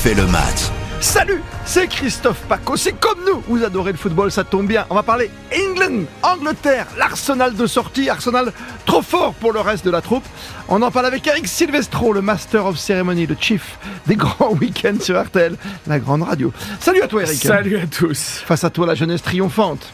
refait 0.00 0.14
le 0.14 0.26
match. 0.28 0.70
Salut, 1.00 1.42
c'est 1.66 1.86
Christophe 1.86 2.40
Paco. 2.48 2.74
C'est 2.76 2.92
comme 2.98 3.18
nous, 3.26 3.42
vous 3.48 3.62
adorez 3.64 3.92
le 3.92 3.98
football, 3.98 4.30
ça 4.30 4.44
tombe 4.44 4.66
bien. 4.66 4.86
On 4.88 4.94
va 4.94 5.02
parler 5.02 5.30
England, 5.54 6.04
Angleterre, 6.22 6.86
l'arsenal 6.96 7.54
de 7.54 7.66
sortie, 7.66 8.08
arsenal 8.08 8.52
trop 8.86 9.02
fort 9.02 9.34
pour 9.34 9.52
le 9.52 9.60
reste 9.60 9.84
de 9.84 9.90
la 9.90 10.00
troupe. 10.00 10.24
On 10.68 10.80
en 10.80 10.90
parle 10.90 11.04
avec 11.04 11.26
Eric 11.26 11.46
Silvestro, 11.46 12.14
le 12.14 12.22
Master 12.22 12.64
of 12.64 12.78
Ceremony, 12.78 13.26
le 13.26 13.36
chief 13.38 13.78
des 14.06 14.16
grands 14.16 14.54
week-ends 14.60 15.00
sur 15.00 15.22
RTL, 15.22 15.56
la 15.86 15.98
grande 15.98 16.22
radio. 16.22 16.50
Salut 16.78 17.02
à 17.02 17.06
toi 17.06 17.22
Eric. 17.22 17.36
Salut 17.36 17.76
à 17.76 17.86
tous. 17.86 18.42
Face 18.46 18.64
à 18.64 18.70
toi 18.70 18.86
la 18.86 18.94
jeunesse 18.94 19.22
triomphante. 19.22 19.92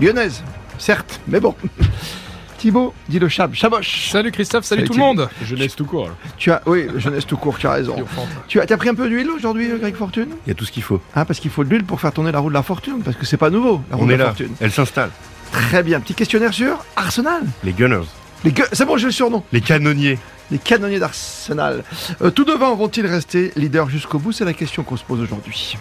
Lyonnaise, 0.00 0.42
certes, 0.76 1.20
mais 1.28 1.40
bon. 1.40 1.54
Thibaut, 2.64 2.94
dit 3.10 3.18
le 3.18 3.28
chab, 3.28 3.52
chaboche. 3.52 4.08
Salut 4.10 4.32
Christophe, 4.32 4.64
salut, 4.64 4.80
Salut 4.80 4.88
tout 4.88 4.94
le 4.94 4.98
monde. 4.98 5.28
Jeunesse 5.44 5.76
tout 5.76 5.84
court. 5.84 6.08
Tu 6.38 6.50
as, 6.50 6.62
oui, 6.64 6.86
jeunesse 6.96 7.26
tout 7.26 7.36
court, 7.36 7.58
tu 7.58 7.66
as 7.66 7.72
raison. 7.72 7.94
Tu 8.48 8.58
as, 8.58 8.64
t'as 8.64 8.78
pris 8.78 8.88
un 8.88 8.94
peu 8.94 9.06
d'huile 9.06 9.28
aujourd'hui, 9.28 9.68
Greg 9.78 9.94
Fortune? 9.94 10.28
Il 10.46 10.48
y 10.48 10.52
a 10.52 10.54
tout 10.54 10.64
ce 10.64 10.72
qu'il 10.72 10.82
faut. 10.82 10.98
Ah, 11.14 11.26
parce 11.26 11.40
qu'il 11.40 11.50
faut 11.50 11.62
de 11.62 11.68
l'huile 11.68 11.84
pour 11.84 12.00
faire 12.00 12.10
tourner 12.10 12.32
la 12.32 12.38
roue 12.38 12.48
de 12.48 12.54
la 12.54 12.62
fortune, 12.62 13.02
parce 13.04 13.18
que 13.18 13.26
c'est 13.26 13.36
pas 13.36 13.50
nouveau, 13.50 13.82
la 13.90 13.96
roue 13.98 14.04
On 14.04 14.06
de 14.06 14.12
est 14.12 14.16
la 14.16 14.24
là. 14.24 14.30
fortune. 14.30 14.54
Elle 14.62 14.72
s'installe. 14.72 15.10
Très 15.52 15.82
bien, 15.82 16.00
petit 16.00 16.14
questionnaire 16.14 16.54
sur 16.54 16.82
Arsenal. 16.96 17.42
Les 17.64 17.74
Gunners. 17.74 18.06
Les 18.44 18.54
C'est 18.72 18.86
bon, 18.86 18.96
j'ai 18.96 19.08
le 19.08 19.12
surnom. 19.12 19.42
Les 19.52 19.60
canonniers. 19.60 20.18
Les 20.50 20.56
canonniers 20.56 21.00
d'Arsenal. 21.00 21.84
Euh, 22.22 22.30
tout 22.30 22.44
devant 22.46 22.74
vont-ils 22.76 23.06
rester 23.06 23.52
leaders 23.56 23.90
jusqu'au 23.90 24.18
bout? 24.18 24.32
C'est 24.32 24.46
la 24.46 24.54
question 24.54 24.84
qu'on 24.84 24.96
se 24.96 25.04
pose 25.04 25.20
aujourd'hui. 25.20 25.76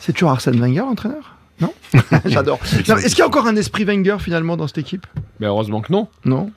C'est 0.00 0.12
toujours 0.12 0.32
Arsène 0.32 0.60
Wenger, 0.60 0.80
l'entraîneur? 0.80 1.36
Non 1.60 1.72
J'adore. 2.26 2.58
Est-ce 2.64 3.08
qu'il 3.10 3.18
y 3.18 3.22
a 3.22 3.26
encore 3.26 3.46
un 3.46 3.56
esprit 3.56 3.84
Wenger 3.84 4.16
finalement 4.20 4.56
dans 4.56 4.66
cette 4.66 4.78
équipe? 4.78 5.06
Mais 5.40 5.46
heureusement 5.46 5.80
que 5.80 5.92
non. 5.92 6.08
Non. 6.24 6.50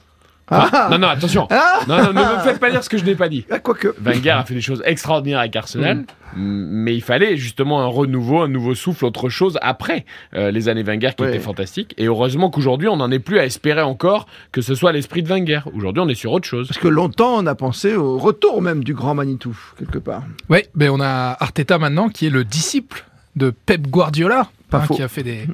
Hein 0.51 0.67
Ah, 0.73 0.89
non, 0.91 0.97
non, 0.99 1.07
attention. 1.07 1.47
Ah 1.49 1.79
Non, 1.87 1.97
non, 1.97 2.13
ne 2.13 2.35
me 2.35 2.39
faites 2.41 2.59
pas 2.59 2.69
dire 2.69 2.83
ce 2.83 2.89
que 2.89 2.97
je 2.97 3.05
n'ai 3.05 3.15
pas 3.15 3.29
dit. 3.29 3.45
Ah, 3.49 3.59
Quoique. 3.59 3.95
Wenger 4.01 4.31
a 4.31 4.43
fait 4.43 4.53
des 4.53 4.61
choses 4.61 4.83
extraordinaires 4.85 5.39
avec 5.39 5.55
Arsenal, 5.55 6.05
Mm. 6.35 6.65
mais 6.83 6.95
il 6.95 7.01
fallait 7.01 7.37
justement 7.37 7.81
un 7.81 7.85
renouveau, 7.85 8.41
un 8.41 8.47
nouveau 8.47 8.73
souffle, 8.75 9.05
autre 9.05 9.29
chose 9.29 9.57
après 9.61 10.03
euh, 10.33 10.49
les 10.51 10.67
années 10.67 10.81
Wenger 10.83 11.11
qui 11.15 11.23
Ouais. 11.23 11.29
étaient 11.29 11.39
fantastiques. 11.39 11.93
Et 11.97 12.05
heureusement 12.07 12.49
qu'aujourd'hui, 12.49 12.87
on 12.89 12.97
n'en 12.97 13.09
est 13.11 13.19
plus 13.19 13.37
à 13.39 13.45
espérer 13.45 13.83
encore 13.83 14.25
que 14.51 14.61
ce 14.61 14.73
soit 14.75 14.91
l'esprit 14.91 15.21
de 15.23 15.29
Wenger. 15.29 15.61
Aujourd'hui, 15.75 16.01
on 16.03 16.09
est 16.09 16.15
sur 16.15 16.31
autre 16.33 16.47
chose. 16.47 16.67
Parce 16.67 16.79
que 16.79 16.87
longtemps, 16.87 17.35
on 17.37 17.45
a 17.45 17.53
pensé 17.55 17.95
au 17.95 18.17
retour 18.17 18.61
même 18.63 18.83
du 18.83 18.93
grand 18.95 19.13
Manitou, 19.13 19.55
quelque 19.77 19.99
part. 19.99 20.23
Oui, 20.49 20.59
ben 20.75 20.89
on 20.89 20.99
a 20.99 21.37
Arteta 21.39 21.77
maintenant 21.77 22.09
qui 22.09 22.25
est 22.25 22.31
le 22.31 22.43
disciple 22.43 23.05
de 23.35 23.49
Pep 23.51 23.87
Guardiola, 23.87 24.49
hein, 24.71 24.81
qui 24.95 25.01
a 25.03 25.07
fait 25.07 25.23
des 25.23 25.47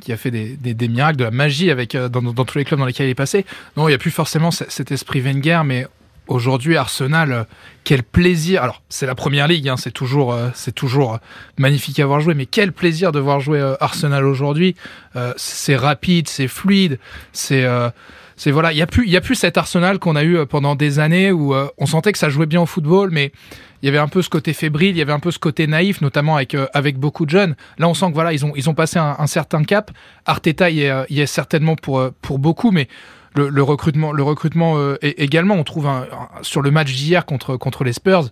qui 0.00 0.12
a 0.12 0.16
fait 0.16 0.30
des, 0.30 0.56
des- 0.56 0.74
des 0.74 0.88
miracles, 0.88 1.16
de 1.18 1.24
la 1.24 1.30
magie 1.32 1.70
avec 1.72 1.94
euh, 1.96 2.08
dans, 2.08 2.22
dans 2.22 2.44
tous 2.44 2.56
les 2.58 2.64
clubs 2.64 2.78
dans 2.78 2.86
lesquels 2.86 3.06
il 3.08 3.10
est 3.10 3.14
passé. 3.16 3.44
Non, 3.76 3.88
il 3.88 3.90
n'y 3.90 3.94
a 3.94 3.98
plus 3.98 4.12
forcément 4.12 4.50
ce- 4.52 4.64
cet 4.68 4.92
esprit 4.92 5.20
Wenger, 5.20 5.62
mais 5.64 5.86
aujourd'hui 6.28 6.76
Arsenal, 6.76 7.32
euh, 7.32 7.44
quel 7.82 8.02
plaisir. 8.04 8.62
Alors 8.62 8.82
c'est 8.88 9.06
la 9.06 9.14
première 9.16 9.48
ligue, 9.48 9.68
hein, 9.68 9.76
c'est 9.76 9.90
toujours 9.90 10.32
euh, 10.32 10.50
c'est 10.54 10.74
toujours 10.74 11.18
magnifique 11.58 11.98
à 11.98 12.06
voir 12.06 12.20
jouer, 12.20 12.34
mais 12.34 12.46
quel 12.46 12.72
plaisir 12.72 13.10
de 13.10 13.18
voir 13.18 13.40
jouer 13.40 13.60
euh, 13.60 13.74
Arsenal 13.80 14.24
aujourd'hui. 14.24 14.76
C'est 15.36 15.74
rapide, 15.76 16.28
c'est 16.28 16.46
fluide, 16.48 16.98
c'est 17.32 17.64
euh, 17.64 17.90
c'est 18.38 18.52
voilà, 18.52 18.70
il 18.72 18.78
y 18.78 18.82
a 18.82 18.86
plus 18.86 19.06
y 19.08 19.16
a 19.16 19.20
plus 19.20 19.34
cet 19.34 19.58
Arsenal 19.58 19.98
qu'on 19.98 20.14
a 20.14 20.22
eu 20.22 20.36
euh, 20.36 20.46
pendant 20.46 20.76
des 20.76 21.00
années 21.00 21.32
où 21.32 21.54
euh, 21.54 21.66
on 21.76 21.86
sentait 21.86 22.12
que 22.12 22.18
ça 22.18 22.28
jouait 22.28 22.46
bien 22.46 22.60
au 22.60 22.66
football, 22.66 23.10
mais 23.10 23.32
il 23.82 23.86
y 23.86 23.88
avait 23.88 23.98
un 23.98 24.06
peu 24.06 24.22
ce 24.22 24.30
côté 24.30 24.52
fébrile, 24.52 24.90
il 24.90 24.98
y 24.98 25.02
avait 25.02 25.12
un 25.12 25.18
peu 25.18 25.32
ce 25.32 25.40
côté 25.40 25.66
naïf, 25.66 26.00
notamment 26.00 26.36
avec, 26.36 26.54
euh, 26.54 26.66
beaucoup 26.94 27.26
de 27.26 27.30
jeunes. 27.30 27.56
Là, 27.78 27.88
on 27.88 27.94
sent 27.94 28.06
que 28.06 28.14
voilà, 28.14 28.32
ils 28.32 28.44
ont, 28.44 28.74
passé 28.74 29.00
un, 29.00 29.26
certain 29.26 29.64
cap. 29.64 29.90
Arteta 30.24 30.70
y 30.70 30.82
est, 30.82 31.26
certainement 31.26 31.74
pour, 31.74 32.38
beaucoup, 32.38 32.70
mais 32.70 32.88
le, 33.34 33.62
recrutement, 33.62 34.12
également, 35.02 35.54
on 35.54 35.62
trouve 35.62 35.88
sur 36.42 36.60
le 36.60 36.72
match 36.72 36.92
d'hier 36.92 37.24
contre 37.24 37.84
les 37.84 37.92
Spurs, 37.92 38.30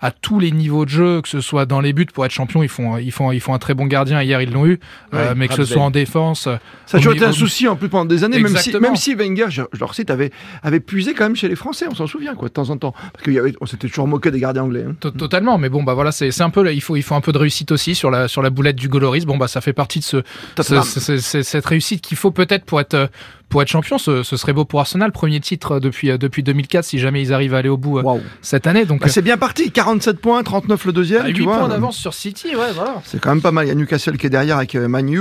à 0.00 0.10
tous 0.10 0.38
les 0.38 0.50
niveaux 0.50 0.84
de 0.84 0.90
jeu, 0.90 1.22
que 1.22 1.28
ce 1.28 1.40
soit 1.40 1.64
dans 1.64 1.80
les 1.80 1.94
buts 1.94 2.04
pour 2.12 2.26
être 2.26 2.32
champion, 2.32 2.62
ils 2.62 2.68
font, 2.68 2.98
ils 2.98 3.10
font, 3.12 3.32
ils 3.32 3.40
font 3.40 3.54
un 3.54 3.58
très 3.58 3.72
bon 3.72 3.86
gardien. 3.86 4.20
Hier, 4.22 4.42
ils 4.42 4.50
l'ont 4.52 4.66
eu, 4.66 4.78
euh, 5.14 5.32
mais 5.34 5.48
que 5.48 5.54
ce 5.54 5.64
soit 5.64 5.80
en 5.82 5.90
défense. 5.90 6.46
euh, 6.46 6.56
Ça 6.84 6.98
a 6.98 7.00
toujours 7.00 7.14
été 7.14 7.24
un 7.24 7.32
souci 7.32 7.68
en 7.68 7.76
plus 7.76 7.88
pendant 7.88 8.04
des 8.04 8.22
années, 8.22 8.36
même 8.38 8.48
si, 8.48 8.68
Exactement. 8.70 8.88
même 8.88 8.96
si 8.96 9.14
Wenger, 9.14 9.46
je, 9.48 9.62
je 9.72 9.78
le 9.78 9.84
recite, 9.86 10.10
avait, 10.10 10.30
avait 10.62 10.80
puisé 10.80 11.14
quand 11.14 11.24
même 11.24 11.36
chez 11.36 11.48
les 11.48 11.56
Français, 11.56 11.86
on 11.90 11.94
s'en 11.94 12.06
souvient, 12.06 12.34
quoi, 12.34 12.48
de 12.48 12.52
temps 12.52 12.68
en 12.68 12.76
temps. 12.76 12.92
Parce 13.14 13.24
qu'on 13.24 13.66
s'était 13.66 13.88
toujours 13.88 14.06
moqué 14.08 14.30
des 14.30 14.40
gardiens 14.40 14.64
anglais. 14.64 14.84
hein. 14.86 14.94
To- 15.00 15.10
Totalement, 15.10 15.56
mais 15.56 15.70
bon, 15.70 15.82
bah 15.82 15.94
voilà, 15.94 16.12
c'est 16.12 16.30
c'est 16.32 16.42
un 16.42 16.50
peu, 16.50 16.70
il 16.74 16.80
faut, 16.82 16.96
il 16.96 17.02
faut 17.02 17.14
un 17.14 17.20
peu 17.22 17.32
de 17.32 17.38
réussite 17.38 17.72
aussi 17.72 17.94
sur 17.94 18.10
la, 18.10 18.28
sur 18.28 18.42
la 18.42 18.50
boulette 18.50 18.76
du 18.76 18.88
Goloris. 18.88 19.24
Bon, 19.24 19.38
bah 19.38 19.48
ça 19.48 19.62
fait 19.62 19.72
partie 19.72 20.00
de 20.00 20.04
ce, 20.04 20.18
Tottenham. 20.54 20.82
ce- 20.82 21.00
ce- 21.00 21.16
ce- 21.18 21.42
cette 21.42 21.64
réussite 21.66 22.02
qu'il 22.02 22.18
faut 22.18 22.30
peut-être 22.32 22.64
pour 22.66 22.78
être, 22.80 22.94
euh, 22.94 23.06
pour 23.54 23.62
être 23.62 23.68
champion. 23.68 23.98
Ce, 23.98 24.24
ce 24.24 24.36
serait 24.36 24.52
beau 24.52 24.64
pour 24.64 24.80
Arsenal, 24.80 25.12
premier 25.12 25.38
titre 25.38 25.72
euh, 25.76 25.78
depuis, 25.80 26.10
euh, 26.10 26.18
depuis 26.18 26.42
2004, 26.42 26.84
si 26.84 26.98
jamais 26.98 27.22
ils 27.22 27.32
arrivent 27.32 27.54
à 27.54 27.58
aller 27.58 27.68
au 27.68 27.76
bout 27.76 27.98
euh, 28.00 28.02
cette 28.42 28.66
année. 28.66 28.84
Donc, 28.84 29.02
Bah, 29.02 29.06
c'est 29.08 29.22
bien 29.22 29.36
parti, 29.36 29.70
47 29.70 30.18
points, 30.18 30.42
39 30.42 30.84
le 30.86 30.92
deuxième. 30.92 31.24
tu 31.26 31.34
8 31.34 31.44
vois. 31.44 31.58
points 31.60 31.68
d'avance 31.68 31.96
sur 31.96 32.14
City, 32.14 32.48
ouais, 32.56 32.72
voilà. 32.74 33.00
C'est 33.04 33.20
quand 33.20 33.30
même 33.30 33.40
pas 33.42 33.52
mal. 33.52 33.64
Il 33.66 33.68
y 33.68 33.70
a 33.70 33.76
Newcastle 33.76 34.18
qui 34.18 34.26
est 34.26 34.30
derrière 34.30 34.56
avec 34.56 34.74
Manu 34.74 35.20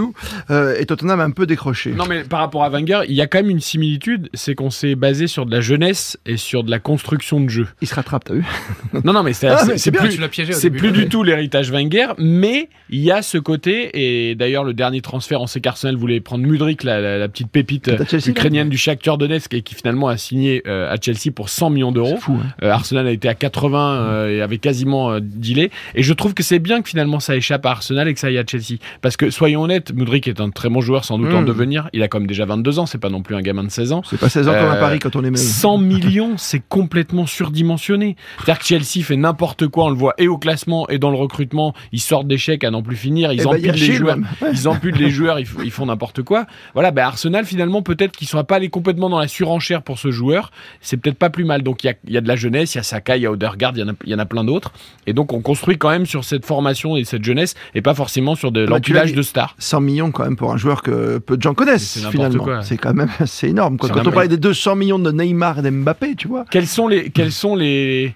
euh, 0.50 0.76
et 0.80 0.88
Tottenham 0.88 1.20
un 1.20 1.30
peu 1.30 1.46
décroché. 1.46 1.92
Non, 1.92 2.06
mais 2.10 2.24
par 2.24 2.40
rapport 2.40 2.64
à 2.64 2.70
Wenger, 2.70 3.02
il 3.08 3.14
y 3.14 3.22
a 3.22 3.28
quand 3.28 3.38
même 3.38 3.52
une 3.52 3.60
similitude, 3.60 4.30
c'est 4.34 4.56
qu'on 4.56 4.72
s'est 4.72 4.96
basé 4.96 5.28
sur 5.28 5.46
de 5.46 5.52
la 5.52 5.62
jeunesse 5.62 6.18
et 6.26 6.38
sur 6.38 6.64
de 6.64 6.72
la 6.72 6.80
construction 6.80 7.40
de 7.40 7.50
jeu. 7.50 7.68
Il 7.82 7.88
se 7.88 7.94
rattrape, 7.94 8.24
t'as 8.24 8.34
vu 8.34 8.44
Non, 9.04 9.14
non, 9.14 9.22
mais 9.22 9.34
c'est 9.34 9.48
Ah, 9.50 9.58
c'est- 9.60 9.66
mais 9.68 9.72
c'est 9.74 9.78
c'est 9.78 9.92
bien, 9.92 10.02
plus, 10.02 10.16
tu 10.16 10.22
l'as 10.22 10.28
piégé 10.28 10.56
au 10.56 10.58
C'est 10.58 10.72
plus 10.72 10.92
du 10.92 11.08
tout 11.08 11.22
l'héritage 11.22 11.70
Wenger, 11.72 12.08
mais 12.18 12.70
il 12.90 13.02
y 13.02 13.12
a 13.12 13.22
ce 13.22 13.38
côté, 13.38 13.92
et 14.30 14.34
d'ailleurs 14.34 14.64
le 14.64 14.74
dernier 14.74 15.02
transfert, 15.02 15.40
on 15.40 15.46
sait 15.46 15.62
qu'Arsenal 15.62 15.98
voulait 15.98 16.20
prendre 16.20 16.44
Mudrik, 16.48 16.84
la, 16.84 17.00
la- 17.00 17.20
la 17.20 17.28
petite 17.28 17.50
pépite 17.52 17.92
ukrainienne 18.28 18.70
du 18.70 18.78
Shakhtar 18.78 19.18
Donetsk, 19.18 19.54
et 19.54 19.62
qui 19.62 19.76
finalement 19.76 20.08
a 20.08 20.18
signé 20.18 20.64
euh, 20.68 20.92
à 20.92 20.96
Chelsea 21.00 21.32
pour 21.36 21.50
100 21.50 21.70
millions 21.70 21.92
d'euros. 21.92 22.18
Fou. 22.18 22.34
hein. 22.42 22.48
Euh, 22.64 22.72
Arsenal 22.72 23.08
a 23.08 23.12
été 23.12 23.28
à 23.28 23.34
80 23.34 23.94
euh, 23.94 24.30
et 24.30 24.42
avait 24.42 24.58
quasiment 24.58 25.20
dealé. 25.20 25.72
Et 25.96 26.04
je 26.04 26.14
trouve 26.14 26.34
que 26.34 26.44
c'est 26.44 26.60
bien 26.60 26.82
que 26.82 26.90
finalement 26.90 27.20
ça 27.20 27.36
échappe 27.36 27.66
à 27.66 27.72
Arsenal 27.72 28.08
et 28.08 28.14
que 28.14 28.20
ça 28.20 28.28
aille 28.28 28.38
à 28.38 28.44
Chelsea. 28.46 28.78
Parce 29.02 29.18
que 29.18 29.30
soyons 29.30 29.64
honnêtes, 29.64 29.94
Mudrik 29.94 30.28
est 30.28 30.40
un 30.42 30.50
très 30.50 30.70
bon 30.70 30.82
joueur, 30.82 31.06
sans 31.06 31.18
doute 31.18 31.34
en 31.34 31.42
devenir. 31.44 31.90
Il 31.94 32.02
a 32.04 32.08
quand 32.08 32.20
même 32.20 32.28
déjà 32.28 32.46
22 32.46 32.80
ans, 32.80 32.86
c'est 32.86 32.98
pas 32.98 33.10
non 33.10 33.22
plus 33.22 33.36
un 33.36 33.42
gamin 33.42 33.64
de 33.64 33.70
16 33.72 33.92
ans. 33.92 34.02
C'est 34.10 34.20
pas 34.20 34.30
16 34.30 34.48
ans 34.50 34.54
comme 34.54 34.70
à 34.72 34.76
Paris 34.76 35.00
quand 35.00 35.16
on 35.16 35.22
est 35.22 35.32
même. 35.32 35.36
100 35.38 35.78
millions, 35.78 36.38
c'est 36.38 36.62
complètement 36.68 37.26
surdimensionné. 37.26 38.16
C'est-à-dire 38.38 38.60
que 38.60 38.66
Chelsea 38.66 39.04
fait 39.06 39.16
n'importe 39.16 39.68
quoi, 39.68 39.86
on 39.86 39.90
le 39.90 39.96
voit 39.96 40.14
et 40.18 40.28
au 40.28 40.38
classement 40.38 40.88
et 40.90 40.98
dans 40.98 41.10
le 41.12 41.18
recrutement, 41.18 41.74
ils 41.92 42.00
sortent 42.02 42.28
d'échecs 42.28 42.64
à 42.64 42.72
n'en 42.72 42.82
plus 42.82 42.96
finir, 42.96 43.32
ils 43.32 43.42
Eh 43.42 43.44
ben, 43.44 43.50
empilent 43.52 43.72
les 43.72 43.94
joueurs. 43.94 44.18
Ouais. 44.42 44.50
ils 44.52 44.68
empilent 44.68 44.96
les 44.96 45.10
joueurs, 45.10 45.40
ils, 45.40 45.46
font 45.72 45.86
n'importe 45.86 46.22
quoi. 46.24 46.46
Voilà, 46.74 46.92
ben 46.92 47.04
Arsenal 47.04 47.46
finalement 47.46 47.82
peut-être 47.82 48.03
qu'ils 48.12 48.28
sont 48.28 48.44
pas 48.44 48.58
allés 48.58 48.70
complètement 48.70 49.10
dans 49.10 49.20
la 49.20 49.28
surenchère 49.28 49.82
pour 49.82 50.00
ce 50.00 50.12
joueur, 50.12 50.52
c'est 50.82 50.98
peut-être 50.98 51.18
pas 51.18 51.30
plus 51.30 51.46
mal. 51.46 51.64
Donc 51.64 51.84
il 51.84 51.88
y 51.88 51.90
a, 51.90 51.94
il 52.06 52.14
y 52.14 52.18
a 52.18 52.22
de 52.22 52.28
la 52.28 52.36
jeunesse, 52.36 52.76
il 52.76 52.78
y 52.78 52.80
a 52.80 52.84
Saka, 52.84 53.18
il 53.18 53.24
y 53.24 53.26
a 53.26 53.32
Odegaard, 53.32 53.74
il 53.76 53.80
y 53.80 53.84
en 53.84 53.90
a, 53.90 53.94
il 54.04 54.10
y 54.12 54.16
en 54.16 54.20
a 54.20 54.26
plein 54.26 54.44
d'autres. 54.44 54.72
Et 55.08 55.14
donc 55.14 55.32
on 55.34 55.42
construit 55.42 55.78
quand 55.78 55.90
même 55.90 56.06
sur 56.06 56.24
cette 56.24 56.46
formation 56.46 56.98
et 56.98 57.04
cette 57.06 57.24
jeunesse 57.24 57.56
et 57.76 57.82
pas 57.82 57.94
forcément 57.94 58.36
sur 58.36 58.52
de 58.52 58.66
Bah, 58.66 58.72
l'empilage 58.72 59.14
de 59.14 59.22
stars. 59.22 59.56
100 59.60 59.82
millions 59.82 60.12
quand 60.12 60.24
même 60.24 60.36
pour 60.36 60.52
un 60.52 60.58
joueur 60.58 60.82
que 60.82 61.20
peu 61.20 61.38
de 61.38 61.42
gens 61.42 61.54
connaissent 61.54 62.06
finalement. 62.10 62.62
C'est 62.64 62.78
quand 62.78 62.94
même 62.94 63.10
c'est 63.26 63.50
énorme. 63.50 63.78
quoi. 63.78 63.90
Quand 63.90 64.08
on 64.08 64.12
parlait 64.12 64.28
des 64.28 64.38
200 64.38 64.76
millions 64.76 65.00
de 65.00 65.12
Neymar 65.12 65.60
et 65.60 65.62
d'Mbappé, 65.62 66.16
tu 66.16 66.28
vois. 66.28 66.46
Sont 66.66 66.88
les, 66.88 67.12
quelles 67.12 67.32
sont 67.32 67.56
les, 67.56 68.16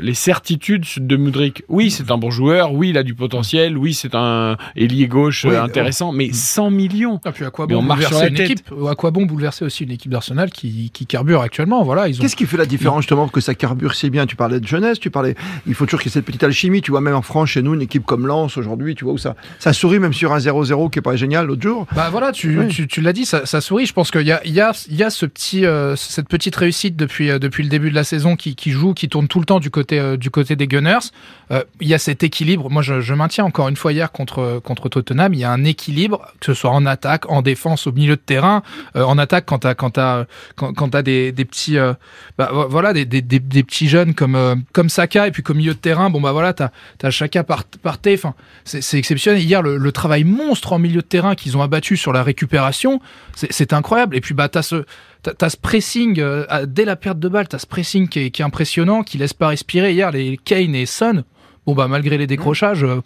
les 0.00 0.14
certitudes 0.14 0.84
de 0.96 1.16
Mudrik 1.16 1.62
Oui, 1.68 1.90
c'est 1.90 2.10
un 2.10 2.18
bon 2.18 2.30
joueur. 2.30 2.72
Oui, 2.72 2.90
il 2.90 2.98
a 2.98 3.02
du 3.02 3.14
potentiel. 3.14 3.76
Oui, 3.78 3.94
c'est 3.94 4.14
un 4.14 4.56
ailier 4.76 5.06
gauche 5.06 5.44
Oui, 5.44 5.54
euh, 5.54 5.62
intéressant. 5.62 6.12
Mais 6.12 6.32
100 6.32 6.70
millions. 6.70 7.20
Et 7.26 7.30
puis 7.30 7.44
à 7.44 7.50
quoi 7.50 7.66
bon 7.66 7.76
on 7.76 7.82
marche 7.82 8.00
sur 8.00 8.10
bouleverser 8.10 8.28
une 8.30 8.36
tête. 8.36 8.50
équipe 8.50 8.72
À 8.88 8.94
quoi 8.94 9.10
bon 9.10 9.26
bouleverser 9.26 9.64
aussi 9.64 9.84
une 9.84 9.90
équipe 9.92 10.10
d'Arsenal 10.10 10.50
qui, 10.50 10.90
qui 10.92 11.06
carbure 11.06 11.42
actuellement 11.42 11.84
Voilà, 11.84 12.08
ont. 12.08 12.12
Qu'est-ce 12.12 12.36
qui 12.36 12.46
fait 12.46 12.56
la 12.56 12.66
différence 12.66 13.02
justement 13.02 13.24
pour 13.24 13.32
que 13.32 13.40
ça 13.40 13.54
carbure 13.54 13.94
si 13.94 14.10
bien? 14.10 14.26
Tu 14.26 14.36
parlais 14.36 14.60
de 14.60 14.66
jeunesse, 14.66 14.98
tu 14.98 15.10
parlais. 15.10 15.34
Il 15.66 15.74
faut 15.74 15.84
toujours 15.86 16.00
qu'il 16.00 16.08
y 16.08 16.12
ait 16.12 16.14
cette 16.14 16.24
petite 16.24 16.42
alchimie. 16.44 16.82
Tu 16.82 16.90
vois, 16.90 17.00
même 17.00 17.14
en 17.14 17.22
France, 17.22 17.50
chez 17.50 17.62
nous, 17.62 17.74
une 17.74 17.82
équipe 17.82 18.04
comme 18.04 18.26
Lens 18.26 18.56
aujourd'hui, 18.56 18.94
tu 18.94 19.04
vois 19.04 19.12
où 19.14 19.18
ça, 19.18 19.36
ça 19.58 19.72
sourit 19.72 19.98
même 19.98 20.12
sur 20.12 20.32
un 20.32 20.38
0-0 20.38 20.90
qui 20.90 20.98
est 20.98 21.02
pas 21.02 21.16
génial 21.16 21.46
l'autre 21.46 21.62
jour. 21.62 21.86
Bah 21.94 22.08
voilà, 22.10 22.32
tu, 22.32 22.58
Oui. 22.58 22.68
tu, 22.68 22.86
tu 22.88 23.00
l'as 23.00 23.12
dit, 23.12 23.24
ça, 23.26 23.46
ça 23.46 23.60
sourit. 23.60 23.86
Je 23.86 23.92
pense 23.92 24.10
qu'il 24.10 24.26
y 24.26 24.32
a, 24.32 24.40
il 24.44 24.52
y, 24.52 24.60
a, 24.60 24.72
il 24.88 24.96
y 24.96 25.02
a 25.02 25.10
ce 25.10 25.26
petit, 25.26 25.64
euh, 25.66 25.94
cette 25.96 26.28
petite 26.28 26.56
réussite 26.56 26.96
depuis, 26.96 27.30
euh, 27.30 27.38
depuis 27.38 27.62
le 27.62 27.68
début 27.68 27.90
de 27.90 27.94
la 27.94 28.04
saison 28.04 28.36
qui, 28.36 28.54
qui 28.54 28.70
joue, 28.70 28.94
qui 28.94 29.08
tourne 29.08 29.19
tout 29.28 29.40
le 29.40 29.46
temps 29.46 29.60
du 29.60 29.70
côté, 29.70 29.98
euh, 29.98 30.16
du 30.16 30.30
côté 30.30 30.56
des 30.56 30.66
Gunners. 30.66 31.10
Euh, 31.50 31.64
il 31.80 31.88
y 31.88 31.94
a 31.94 31.98
cet 31.98 32.22
équilibre. 32.22 32.70
Moi, 32.70 32.82
je, 32.82 33.14
maintiens 33.14 33.44
encore 33.44 33.68
une 33.68 33.76
fois 33.76 33.92
hier 33.92 34.12
contre, 34.12 34.60
contre 34.64 34.88
Tottenham, 34.88 35.34
il 35.34 35.40
y 35.40 35.44
a 35.44 35.50
un 35.50 35.64
équilibre, 35.64 36.26
que 36.40 36.46
ce 36.46 36.54
soit 36.54 36.70
en 36.70 36.86
attaque, 36.86 37.30
en 37.30 37.42
défense, 37.42 37.86
au 37.86 37.92
milieu 37.92 38.16
de 38.16 38.20
terrain. 38.20 38.62
Euh, 38.96 39.02
en 39.02 39.18
attaque, 39.18 39.46
quand 39.46 39.60
t'as, 39.60 39.74
quand 39.74 39.90
t'as, 39.90 40.26
quand, 40.56 40.72
quand 40.72 40.90
des, 41.02 41.32
petits, 41.32 41.78
euh, 41.78 41.94
bah, 42.38 42.50
vo- 42.52 42.68
voilà, 42.68 42.92
des, 42.92 43.04
des, 43.04 43.62
petits 43.62 43.88
jeunes 43.88 44.14
comme, 44.14 44.34
euh, 44.34 44.54
comme 44.72 44.88
Saka 44.88 45.26
et 45.26 45.30
puis 45.30 45.42
comme 45.42 45.58
milieu 45.58 45.74
de 45.74 45.78
terrain, 45.78 46.10
bon 46.10 46.20
bah 46.20 46.32
voilà, 46.32 46.52
t'as, 46.52 46.70
t'as 46.98 47.10
Chaka 47.10 47.44
par, 47.44 47.64
par 47.64 47.98
T. 47.98 48.14
Enfin, 48.14 48.34
c'est, 48.64 48.98
exceptionnel. 48.98 49.42
Hier, 49.42 49.62
le, 49.62 49.92
travail 49.92 50.24
monstre 50.24 50.72
en 50.72 50.78
milieu 50.78 51.00
de 51.00 51.06
terrain 51.06 51.34
qu'ils 51.34 51.56
ont 51.56 51.62
abattu 51.62 51.96
sur 51.96 52.12
la 52.12 52.22
récupération, 52.22 53.00
c'est 53.34 53.72
incroyable. 53.72 54.16
Et 54.16 54.20
puis 54.20 54.34
bah 54.34 54.48
t'as 54.48 54.62
ce 54.62 54.84
T'as 55.22 55.50
ce 55.50 55.56
pressing, 55.56 56.18
euh, 56.18 56.46
dès 56.66 56.84
la 56.84 56.96
perte 56.96 57.18
de 57.18 57.28
balle, 57.28 57.46
t'as 57.46 57.58
ce 57.58 57.66
pressing 57.66 58.08
qui 58.08 58.20
est, 58.20 58.30
qui 58.30 58.40
est 58.40 58.44
impressionnant, 58.44 59.02
qui 59.02 59.18
laisse 59.18 59.34
pas 59.34 59.48
respirer. 59.48 59.92
Hier, 59.92 60.10
les 60.10 60.38
Kane 60.38 60.74
et 60.74 60.86
Son, 60.86 61.24
bon 61.66 61.74
bah 61.74 61.88
malgré 61.88 62.16
les 62.16 62.26
décrochages, 62.26 62.84
euh, 62.84 63.02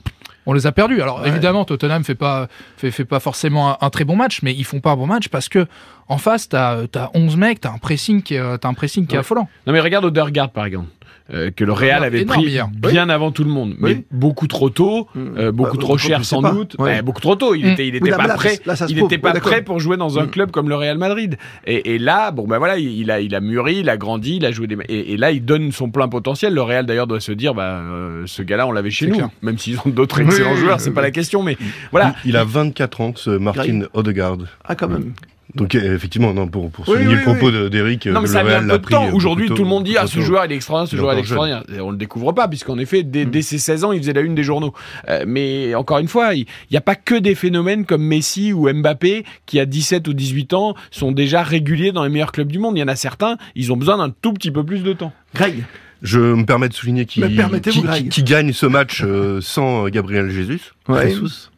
on 0.47 0.53
les 0.53 0.67
a 0.67 0.73
perdus. 0.73 1.03
Alors 1.03 1.27
évidemment, 1.27 1.65
Tottenham 1.65 2.05
fait 2.05 2.15
pas, 2.15 2.49
fait, 2.77 2.93
fait 2.93 3.05
pas 3.05 3.19
forcément 3.19 3.71
un, 3.71 3.79
un, 3.81 3.91
très 3.91 4.05
bon 4.05 4.15
match, 4.15 4.43
mais 4.43 4.55
ils 4.55 4.65
font 4.65 4.81
pas 4.81 4.93
un 4.93 4.97
bon 4.97 5.07
match 5.07 5.29
parce 5.29 5.49
que 5.49 5.67
en 6.09 6.19
face, 6.19 6.49
t'as 6.49 6.83
as 6.95 7.11
11 7.15 7.37
mecs, 7.37 7.61
t'as 7.61 7.73
un 7.73 7.79
pressing 7.79 8.23
qui, 8.23 8.37
as 8.37 8.59
un 8.63 8.75
pressing 8.75 9.07
qui 9.07 9.17
est 9.17 9.19
affolant. 9.19 9.49
Non 9.67 9.73
mais 9.73 9.81
regarde 9.81 10.05
Odegaard 10.05 10.51
par 10.51 10.67
exemple. 10.67 10.89
Euh, 11.33 11.51
que 11.51 11.65
le 11.65 11.73
Real 11.73 12.05
avait 12.05 12.27
pris 12.27 12.43
hier. 12.43 12.69
bien 12.69 13.09
avant 13.09 13.31
tout 13.31 13.45
le 13.45 13.51
monde, 13.51 13.77
mais 13.79 13.95
oui. 13.95 14.05
beaucoup 14.11 14.47
trop 14.47 14.69
tôt, 14.69 15.09
mmh. 15.15 15.21
euh, 15.39 15.53
beaucoup 15.53 15.79
bah, 15.79 15.83
trop 15.83 15.97
cher 15.97 16.23
sans 16.23 16.43
doute, 16.43 16.77
ouais. 16.79 17.01
beaucoup 17.01 17.23
trop 17.23 17.35
tôt. 17.35 17.55
Il 17.55 17.65
mmh. 17.65 17.71
était, 17.71 17.89
il 17.89 17.95
était 17.95 18.11
pas 18.11 18.29
prêt, 18.35 18.61
là, 18.67 18.75
il 18.91 18.99
était 18.99 19.17
pas 19.17 19.33
prêt 19.33 19.63
pour 19.63 19.81
jouer 19.81 19.97
dans 19.97 20.19
un 20.19 20.25
mmh. 20.25 20.31
club 20.31 20.51
comme 20.51 20.69
le 20.69 20.75
Real 20.75 20.99
Madrid. 20.99 21.39
Et, 21.67 21.95
et, 21.95 21.99
là, 21.99 22.31
bon 22.31 22.47
ben 22.47 22.59
voilà, 22.59 22.77
il 22.77 23.11
a, 23.11 23.21
il 23.21 23.35
a 23.35 23.41
mûri, 23.41 23.77
il 23.77 23.89
a 23.89 23.97
grandi, 23.97 24.37
il 24.37 24.45
a 24.45 24.53
joué 24.53 24.67
des, 24.67 24.77
et, 24.91 25.15
et 25.15 25.17
là 25.17 25.31
il 25.31 25.43
donne 25.43 25.73
son 25.73 25.89
plein 25.89 26.09
potentiel. 26.09 26.53
Le 26.53 26.61
Real 26.61 26.85
d'ailleurs 26.85 27.07
doit 27.07 27.21
se 27.21 27.33
dire, 27.33 27.55
bah 27.55 27.79
euh, 27.79 28.25
ce 28.27 28.43
gars-là 28.43 28.67
on 28.67 28.73
l'avait 28.73 28.91
chez 28.91 29.07
nous, 29.07 29.15
clair. 29.15 29.31
même 29.41 29.57
s'ils 29.57 29.79
ont 29.79 29.89
d'autres 29.89 30.21
excellents 30.21 30.57
joueurs, 30.57 30.79
c'est 30.79 30.93
pas 30.93 31.01
la 31.01 31.11
question, 31.11 31.43
mais 31.43 31.57
voilà. 31.91 32.15
Il, 32.27 32.33
il 32.33 32.37
a 32.37 32.45
24 32.45 33.01
ans, 33.01 33.13
ce 33.17 33.31
Martin 33.31 33.85
Odegaard. 33.95 34.37
Ah 34.63 34.75
quand 34.75 34.89
même. 34.89 35.15
Donc 35.55 35.75
effectivement, 35.75 36.35
non, 36.35 36.49
pour, 36.49 36.71
pour 36.71 36.85
souligner 36.85 37.07
oui, 37.07 37.13
oui, 37.15 37.19
le 37.19 37.23
propos 37.23 37.51
oui. 37.51 37.71
d'Eric, 37.71 38.07
non, 38.07 38.21
mais 38.21 38.27
ça 38.27 38.41
a 38.41 38.45
mis 38.45 38.53
un 38.53 38.67
peu 38.67 38.79
de 38.79 38.87
temps. 38.87 39.13
Aujourd'hui, 39.13 39.49
tout 39.49 39.63
le 39.63 39.69
monde 39.69 39.85
dit 39.85 39.97
ah 39.97 40.07
ce 40.07 40.21
joueur 40.21 40.45
il 40.45 40.53
est 40.53 40.57
extraordinaire, 40.57 40.91
ce 40.91 40.97
joueur 40.97 41.13
il 41.15 41.19
est 41.19 41.21
extraordinaire. 41.21 41.63
Et 41.75 41.81
on 41.81 41.91
le 41.91 41.97
découvre 41.97 42.33
pas 42.33 42.49
puisqu'en 42.49 42.79
effet, 42.79 43.03
dès, 43.03 43.25
mm. 43.25 43.31
dès, 43.31 43.43
ses 43.43 43.59
16 43.59 43.85
ans, 43.85 43.93
il 43.93 44.01
faisait 44.01 44.13
la 44.13 44.21
une 44.21 44.35
des 44.35 44.43
journaux. 44.43 44.75
Euh, 45.09 45.25
mais 45.27 45.75
encore 45.75 45.99
une 45.99 46.09
fois, 46.09 46.35
il 46.35 46.47
n'y 46.71 46.77
a 46.77 46.81
pas 46.81 46.97
que 46.97 47.15
des 47.15 47.35
phénomènes 47.35 47.85
comme 47.87 48.03
Messi 48.03 48.53
ou 48.53 48.73
Mbappé 48.73 49.25
qui 49.47 49.61
à 49.61 49.67
17 49.67 50.09
ou 50.09 50.15
18 50.15 50.55
ans 50.55 50.75
sont 50.91 51.13
déjà 51.13 51.43
réguliers 51.43 51.93
dans 51.93 52.05
les 52.05 52.11
meilleurs 52.11 52.33
clubs 52.33 52.51
du 52.51 52.59
monde. 52.59 52.77
Il 52.77 52.81
y 52.81 52.85
en 52.85 52.89
a 52.89 52.97
certains, 52.97 53.37
ils 53.55 53.73
ont 53.73 53.77
besoin 53.77 53.99
d'un 53.99 54.11
tout 54.11 54.33
petit 54.33 54.51
peu 54.51 54.65
plus 54.65 54.83
de 54.83 54.93
temps. 54.93 55.13
Greg. 55.35 55.65
Je 56.03 56.21
me 56.21 56.45
permets 56.45 56.69
de 56.69 56.75
souligner 56.75 57.07
qui, 57.07 57.23
qui, 57.23 57.71
qui, 57.71 58.09
qui, 58.11 58.23
gagne 58.25 58.53
ce 58.53 58.67
match 58.67 59.03
euh, 59.03 59.41
sans 59.41 59.89
Gabriel 59.89 60.29
Jesus. 60.29 60.73
Ouais. 60.87 61.09
Jesus. 61.09 61.49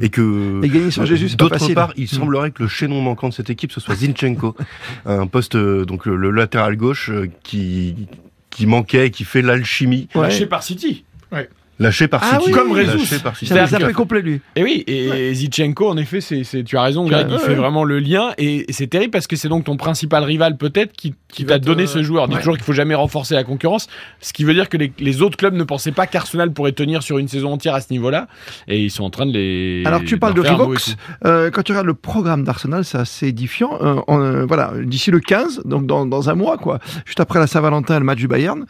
Et 0.00 0.08
que 0.08 0.60
et 0.64 0.68
gagner 0.68 0.90
Jésus, 0.90 1.36
d'autre 1.36 1.72
part, 1.74 1.92
il 1.96 2.08
semblerait 2.08 2.50
que 2.50 2.62
le 2.62 2.68
chaînon 2.68 3.00
manquant 3.00 3.28
de 3.28 3.34
cette 3.34 3.50
équipe 3.50 3.72
ce 3.72 3.80
soit 3.80 3.94
Zinchenko, 3.94 4.56
un 5.06 5.26
poste 5.26 5.56
donc 5.56 6.06
le 6.06 6.30
latéral 6.30 6.76
gauche 6.76 7.10
qui 7.42 8.08
qui 8.50 8.66
manquait 8.66 9.06
et 9.06 9.10
qui 9.10 9.24
fait 9.24 9.42
l'alchimie. 9.42 10.08
Ouais. 10.14 10.22
Lâché 10.22 10.46
par 10.46 10.62
City. 10.62 11.04
Ouais. 11.30 11.48
Lâché 11.78 12.08
par 12.08 12.22
ah 12.24 12.38
City. 12.38 12.44
Oui, 12.46 12.52
comme 12.52 12.72
Rezus. 12.72 13.20
C'est 13.34 13.56
un 13.56 13.92
complet 13.92 14.20
lui. 14.20 14.40
Et 14.56 14.62
oui, 14.62 14.84
et 14.86 15.08
ouais. 15.08 15.34
Zichenko, 15.34 15.88
en 15.88 15.96
effet, 15.96 16.20
c'est, 16.20 16.64
tu 16.64 16.76
as 16.76 16.82
raison, 16.82 17.06
Greg, 17.06 17.28
ouais, 17.28 17.34
il 17.34 17.38
fait 17.38 17.54
vraiment 17.54 17.84
le 17.84 18.00
lien. 18.00 18.32
Et 18.36 18.66
c'est 18.70 18.88
terrible 18.88 19.12
parce 19.12 19.26
que 19.26 19.36
c'est 19.36 19.48
donc 19.48 19.64
ton 19.64 19.76
principal 19.76 20.24
rival 20.24 20.56
peut-être 20.56 20.92
qui, 20.92 21.12
qui, 21.28 21.44
qui 21.44 21.46
t'a 21.46 21.58
donné 21.58 21.86
ce 21.86 22.02
joueur. 22.02 22.24
On 22.24 22.28
dit 22.28 22.36
toujours 22.36 22.56
qu'il 22.56 22.64
faut 22.64 22.72
jamais 22.72 22.94
renforcer 22.94 23.34
la 23.34 23.44
concurrence, 23.44 23.86
ce 24.20 24.32
qui 24.32 24.44
veut 24.44 24.54
dire 24.54 24.68
que 24.68 24.76
les, 24.76 24.92
les 24.98 25.22
autres 25.22 25.36
clubs 25.36 25.54
ne 25.54 25.64
pensaient 25.64 25.92
pas 25.92 26.06
qu'Arsenal 26.06 26.52
pourrait 26.52 26.72
tenir 26.72 27.02
sur 27.02 27.18
une 27.18 27.28
saison 27.28 27.52
entière 27.52 27.74
à 27.74 27.80
ce 27.80 27.92
niveau-là. 27.92 28.26
Et 28.66 28.82
ils 28.82 28.90
sont 28.90 29.04
en 29.04 29.10
train 29.10 29.26
de 29.26 29.32
les. 29.32 29.82
Alors 29.86 30.02
tu 30.04 30.18
parles 30.18 30.34
de 30.34 30.40
Revox. 30.40 30.96
Euh, 31.24 31.50
quand 31.50 31.62
tu 31.62 31.72
regardes 31.72 31.86
le 31.86 31.94
programme 31.94 32.44
d'Arsenal, 32.44 32.84
c'est 32.84 32.98
assez 32.98 33.28
édifiant. 33.28 33.78
Euh, 33.80 34.00
on, 34.08 34.20
euh, 34.20 34.44
voilà, 34.46 34.72
d'ici 34.82 35.10
le 35.10 35.20
15, 35.20 35.62
donc 35.64 35.86
dans, 35.86 36.06
dans 36.06 36.28
un 36.28 36.34
mois, 36.34 36.58
quoi, 36.58 36.78
juste 37.04 37.20
après 37.20 37.38
la 37.38 37.46
Saint-Valentin, 37.46 37.98
le 37.98 38.04
match 38.04 38.18
du 38.18 38.28
Bayern 38.28 38.66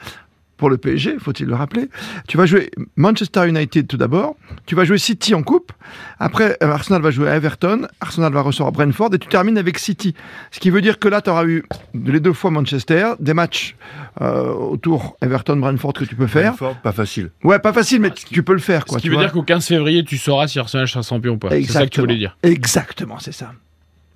pour 0.59 0.69
le 0.69 0.77
PSG, 0.77 1.17
faut-il 1.19 1.47
le 1.47 1.55
rappeler. 1.55 1.89
Tu 2.27 2.37
vas 2.37 2.45
jouer 2.45 2.71
Manchester 2.97 3.49
United 3.49 3.87
tout 3.87 3.97
d'abord, 3.97 4.37
tu 4.67 4.75
vas 4.75 4.85
jouer 4.85 4.99
City 4.99 5.35
en 5.35 5.43
coupe, 5.43 5.73
après 6.19 6.59
Arsenal 6.61 7.01
va 7.01 7.11
jouer 7.11 7.31
à 7.31 7.37
Everton, 7.37 7.87
Arsenal 8.01 8.33
va 8.33 8.43
recevoir 8.43 8.73
Brentford 8.73 9.15
et 9.15 9.19
tu 9.19 9.29
termines 9.29 9.57
avec 9.57 9.79
City. 9.79 10.15
Ce 10.51 10.61
qui 10.61 10.71
veut 10.71 10.83
dire 10.83 10.99
que 10.99 11.09
là, 11.09 11.23
tu 11.23 11.31
auras 11.31 11.47
eu 11.47 11.65
les 11.95 12.21
deux 12.21 12.33
fois 12.33 12.51
Manchester, 12.51 13.13
des 13.21 13.35
matchs 13.35 13.77
euh, 14.21 14.53
autour 14.53 15.17
Everton-Brentford 15.23 15.95
que 15.95 16.05
tu 16.05 16.17
peux 16.17 16.27
faire. 16.27 16.55
Brentford, 16.55 16.77
pas 16.83 16.93
facile. 16.93 17.31
Ouais, 17.45 17.61
pas 17.61 17.73
facile, 17.73 18.01
mais 18.01 18.11
tu 18.11 18.43
peux 18.43 18.53
le 18.53 18.59
faire. 18.59 18.85
Quoi, 18.85 18.99
ce 18.99 19.03
qui 19.03 19.09
veut 19.09 19.15
vois. 19.15 19.25
dire 19.25 19.33
qu'au 19.33 19.43
15 19.43 19.67
février, 19.67 20.05
tu 20.05 20.19
sauras 20.19 20.49
si 20.49 20.59
Arsenal 20.59 20.89
sera 20.89 21.03
champion 21.03 21.35
ou 21.35 21.39
pas. 21.39 21.51
C'est 21.51 21.63
ça 21.65 21.85
que 21.85 21.91
tu 21.91 22.01
voulais 22.01 22.17
dire. 22.17 22.37
Exactement, 22.43 23.19
c'est 23.21 23.33
ça. 23.33 23.53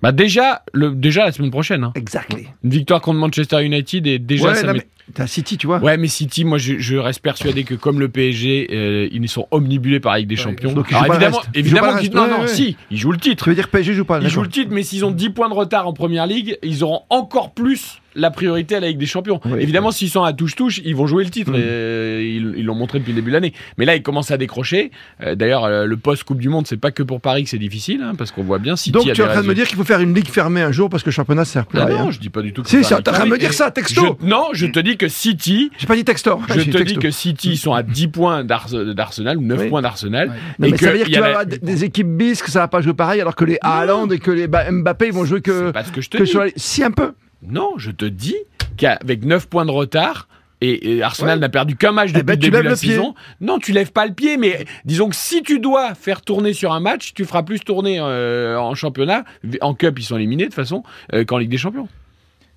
Bah 0.03 0.11
déjà, 0.11 0.63
le, 0.73 0.91
déjà 0.91 1.23
la 1.23 1.31
semaine 1.31 1.49
prochaine. 1.49 1.85
Hein. 1.85 1.93
Exactly. 1.95 2.49
Une 2.65 2.69
victoire 2.71 2.99
contre 2.99 3.19
Manchester 3.19 3.63
United 3.63 4.05
et 4.05 4.19
déjà 4.19 4.49
ouais, 4.49 4.55
ça 4.55 4.67
non, 4.67 4.73
mais 4.73 4.85
T'as 5.13 5.27
City, 5.27 5.57
tu 5.57 5.67
vois. 5.67 5.79
Ouais, 5.79 5.97
mais 5.97 6.07
City, 6.07 6.45
moi, 6.45 6.57
je, 6.57 6.77
je 6.79 6.95
reste 6.95 7.19
persuadé 7.21 7.63
que 7.65 7.75
comme 7.75 7.99
le 7.99 8.07
PSG, 8.07 8.67
euh, 8.71 9.09
ils 9.11 9.27
sont 9.29 9.47
omnibulés 9.51 9.99
par 9.99 10.15
Ligue 10.17 10.27
des 10.27 10.35
Champions. 10.37 10.71
donc 10.73 10.87
ils 10.91 10.95
Alors, 10.95 11.45
évidemment, 11.53 11.97
qu'ils- 11.97 12.13
non, 12.13 12.27
non, 12.27 12.41
Ouais, 12.41 12.47
si, 12.47 12.77
ils 12.89 12.97
jouent 12.97 13.11
le 13.11 13.17
titre. 13.17 13.43
Tu 13.43 13.49
veux 13.49 13.55
dire 13.55 13.67
PSG 13.67 13.93
joue 13.93 14.05
pas 14.05 14.19
Ils 14.21 14.29
jouent 14.29 14.41
le 14.43 14.47
titre, 14.49 14.69
mais 14.71 14.83
s'ils 14.83 15.03
ont 15.05 15.11
10 15.11 15.29
points 15.31 15.49
de 15.49 15.53
retard 15.53 15.87
en 15.87 15.93
première 15.93 16.25
ligue, 16.27 16.57
ils 16.63 16.83
auront 16.83 17.01
encore 17.09 17.53
plus 17.53 17.99
la 18.15 18.29
priorité 18.29 18.75
à 18.75 18.79
la 18.79 18.89
Ligue 18.89 18.99
des 18.99 19.07
Champions. 19.07 19.39
Oui, 19.43 19.59
Évidemment, 19.59 19.89
s'ils 19.89 20.09
sont 20.11 20.21
à 20.21 20.33
touche-touche, 20.33 20.81
ils 20.85 20.95
vont 20.95 21.07
jouer 21.07 21.23
le 21.23 21.31
titre. 21.31 21.51
Mm. 21.51 21.55
Et, 21.55 21.59
euh, 21.63 22.53
ils 22.57 22.63
l'ont 22.63 22.75
montré 22.75 22.99
depuis 22.99 23.11
le 23.11 23.15
début 23.15 23.31
de 23.31 23.33
l'année. 23.33 23.53
Mais 23.77 23.85
là, 23.85 23.95
ils 23.95 24.03
commencent 24.03 24.29
à 24.29 24.37
décrocher. 24.37 24.91
Euh, 25.21 25.33
D'ailleurs, 25.35 25.67
le 25.87 25.97
post-Coupe 25.97 26.39
du 26.39 26.47
Monde, 26.47 26.67
c'est 26.67 26.77
pas 26.77 26.91
que 26.91 27.01
pour 27.01 27.21
Paris 27.21 27.43
que 27.43 27.49
c'est 27.49 27.57
difficile, 27.57 28.01
hein, 28.03 28.13
parce 28.15 28.31
qu'on 28.31 28.43
voit 28.43 28.59
bien 28.59 28.75
City 28.75 28.91
Donc 28.91 29.03
tu 29.03 29.09
es 29.09 29.23
en 29.23 29.27
train 29.29 29.41
de 29.41 29.47
me 29.47 29.55
dire 29.55 29.67
qu'il 29.67 29.77
faut 29.77 29.83
faire 29.83 29.99
une 29.99 30.13
ligue 30.13 30.27
fermée 30.29 30.61
un 30.61 30.71
jour 30.71 30.89
parce 30.91 31.01
que 31.01 31.09
le 31.09 31.13
championnat 31.13 31.43
sert 31.43 31.65
plus 31.65 31.79
à 31.79 31.83
Ah 31.83 31.85
rien. 31.87 32.05
non, 32.05 32.11
je 32.11 32.19
dis 32.19 32.29
pas 32.29 32.41
du 32.43 32.53
tout 32.53 32.61
que 32.61 32.69
Si, 32.69 32.77
c'est 32.77 32.83
faire 32.83 32.99
en 32.99 33.01
train 33.01 33.25
de 33.25 33.29
me 33.31 33.37
dire 33.39 33.51
ça, 33.53 33.71
texto. 33.71 34.17
je- 34.21 34.27
Non, 34.27 34.49
je 34.53 34.67
te 34.67 34.79
dis 34.79 34.92
que 34.97 35.07
City, 35.07 35.71
J'ai 35.77 35.87
pas 35.87 35.95
dit 35.95 36.03
texto. 36.05 36.39
je 36.49 36.61
te 36.71 36.83
dis 36.83 36.97
que 36.97 37.11
City 37.11 37.57
sont 37.57 37.73
à 37.73 37.83
10 37.83 38.07
points 38.07 38.43
d'Ars- 38.43 38.69
d'Arsenal 38.95 39.37
ou 39.37 39.41
9 39.41 39.59
Oui. 39.61 39.69
points 39.69 39.81
d'Arsenal. 39.81 40.29
Et 40.29 40.71
mais 40.71 40.77
ça 40.77 40.91
veut 40.91 40.97
dire 40.97 41.05
il 41.05 41.05
que 41.05 41.09
y 41.09 41.13
tu 41.13 41.17
a 41.17 41.21
vas 41.21 41.27
la- 41.29 41.39
avoir 41.39 41.59
des 41.61 41.83
équipes 41.83 42.07
bis 42.17 42.41
que 42.41 42.51
ça 42.51 42.59
va 42.59 42.67
pas 42.67 42.81
jouer 42.81 42.93
pareil 42.93 43.21
alors 43.21 43.35
que 43.35 43.45
les 43.45 43.57
Haaland 43.61 44.09
et 44.09 44.19
que 44.19 44.31
les 44.31 44.47
Mbappé 44.47 45.07
ils 45.07 45.13
vont 45.13 45.25
jouer 45.25 45.41
que, 45.41 45.71
pas 45.71 45.83
ce 45.83 45.91
que 45.91 46.01
je 46.01 46.09
te 46.09 46.17
que 46.17 46.23
dis. 46.23 46.29
sur 46.29 46.43
la... 46.43 46.49
Si 46.55 46.83
un 46.83 46.91
peu. 46.91 47.13
Non, 47.45 47.73
je 47.77 47.91
te 47.91 48.05
dis 48.05 48.35
qu'avec 48.77 49.25
9 49.25 49.47
points 49.47 49.65
de 49.65 49.71
retard, 49.71 50.27
et, 50.65 51.03
Arsenal 51.03 51.35
Ouais. 51.37 51.41
n'a 51.41 51.49
perdu 51.49 51.75
qu'un 51.75 51.91
match 51.91 52.11
Eh 52.11 52.19
depuis 52.19 52.23
ben, 52.25 52.33
le 52.35 52.39
début 52.39 52.57
de 52.63 52.69
la 52.69 52.75
pied. 52.77 52.91
saison. 52.91 53.15
Non, 53.41 53.59
tu 53.59 53.73
lèves 53.73 53.91
pas 53.91 54.05
le 54.05 54.13
pied, 54.13 54.37
mais 54.37 54.65
disons 54.85 55.09
que 55.09 55.15
si 55.15 55.43
tu 55.43 55.59
dois 55.59 55.93
faire 55.93 56.21
tourner 56.21 56.53
sur 56.53 56.71
un 56.71 56.79
match, 56.79 57.13
tu 57.13 57.25
feras 57.25 57.43
plus 57.43 57.59
tourner 57.59 57.97
euh, 57.99 58.57
en 58.57 58.73
championnat. 58.73 59.25
En 59.59 59.73
Cup, 59.73 59.99
ils 59.99 60.03
sont 60.03 60.15
éliminés 60.15 60.43
de 60.43 60.47
toute 60.47 60.55
façon, 60.55 60.83
euh, 61.13 61.25
qu'en 61.25 61.37
Ligue 61.37 61.49
des 61.51 61.57
Champions. 61.57 61.89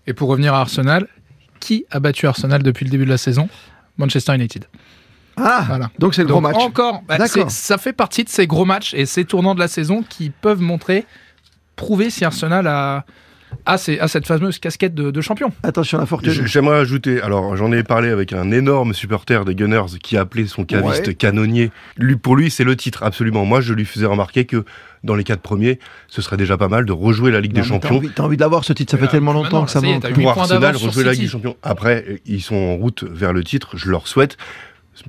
Et 0.07 0.13
pour 0.13 0.29
revenir 0.29 0.55
à 0.55 0.61
Arsenal, 0.61 1.09
qui 1.61 1.85
a 1.91 2.01
battu 2.01 2.27
Arsenal 2.27 2.63
depuis 2.63 2.85
le 2.85 2.91
début 2.91 3.05
de 3.05 3.11
la 3.11 3.19
saison 3.19 3.49
Manchester 3.99 4.35
United. 4.35 4.65
Ah, 5.37 5.65
Voilà. 5.69 5.91
donc 5.99 6.15
c'est 6.15 6.23
le 6.23 6.29
gros 6.29 6.41
match. 6.41 6.57
Encore, 6.57 7.03
bah, 7.07 7.19
ça 7.49 7.79
fait 7.79 7.93
partie 7.93 8.25
de 8.25 8.29
ces 8.31 8.47
gros 8.47 8.65
matchs 8.65 8.95
et 8.95 9.05
ces 9.05 9.25
tournants 9.25 9.55
de 9.55 9.61
la 9.61 9.69
saison 9.69 10.03
qui 10.03 10.31
peuvent 10.31 10.63
montrer, 10.63 11.05
prouver 11.77 12.09
si 12.11 12.25
Arsenal 12.25 12.67
a, 12.67 13.05
ces- 13.79 13.99
a 13.99 14.09
cette 14.09 14.27
fameuse 14.27 14.59
casquette 14.59 14.95
de, 14.95 15.11
de 15.11 15.21
champion. 15.21 15.53
Attention 15.63 15.99
la 15.99 16.07
fortune. 16.07 16.33
J'aimerais 16.47 16.79
ajouter, 16.79 17.21
alors 17.21 17.57
j'en 17.57 17.73
ai 17.73 17.83
parlé 17.83 18.11
avec 18.11 18.33
un 18.33 18.51
énorme 18.51 18.95
supporter 18.95 19.45
des 19.45 19.55
Gunners 19.55 19.99
qui 20.03 20.17
a 20.17 20.21
appelé 20.23 20.47
son 20.47 20.65
caviste 20.65 21.07
Ouais. 21.09 21.15
canonnier. 21.15 21.71
Lui, 21.97 22.17
pour 22.17 22.37
lui, 22.37 22.51
c'est 22.51 22.65
le 22.65 22.77
titre, 22.77 23.03
absolument. 23.03 23.45
Moi, 23.45 23.61
je 23.61 23.73
lui 23.73 23.85
faisais 23.85 24.07
remarquer 24.07 24.45
que 24.45 24.65
dans 25.05 25.15
les 25.15 25.25
quatre 25.25 25.41
premiers, 25.43 25.79
ce 26.09 26.23
serait 26.23 26.37
déjà 26.37 26.57
pas 26.57 26.69
mal 26.69 26.85
de 26.85 26.93
rejouer 26.93 27.31
la 27.31 27.41
Ligue 27.41 27.53
Non, 27.55 27.63
des 27.63 27.69
T'as 27.69 27.75
Champions. 27.75 27.97
envie, 27.97 28.11
t'as 28.15 28.23
envie 28.25 28.37
de 28.37 28.43
l'avoir 28.43 28.65
ce 28.65 28.73
titre, 28.73 28.91
ça 28.93 28.99
fait 28.99 29.05
Euh, 29.05 29.09
tellement 29.09 29.33
longtemps 29.33 29.65
que 29.65 29.71
ça 29.71 29.81
ça 29.81 29.87
monte. 29.87 30.09
Pour 30.13 30.29
Arsenal, 30.31 30.77
rejouer 30.77 31.05
la. 31.05 31.13
Ligue 31.13 31.23
des 31.23 31.29
Champions. 31.29 31.57
Après, 31.63 32.21
ils 32.27 32.43
sont 32.43 32.57
en 32.57 32.77
route 32.77 33.05
vers 33.05 33.33
le 33.33 33.45
titre, 33.45 33.77
je 33.77 33.91
leur 33.91 34.09
souhaite. 34.09 34.37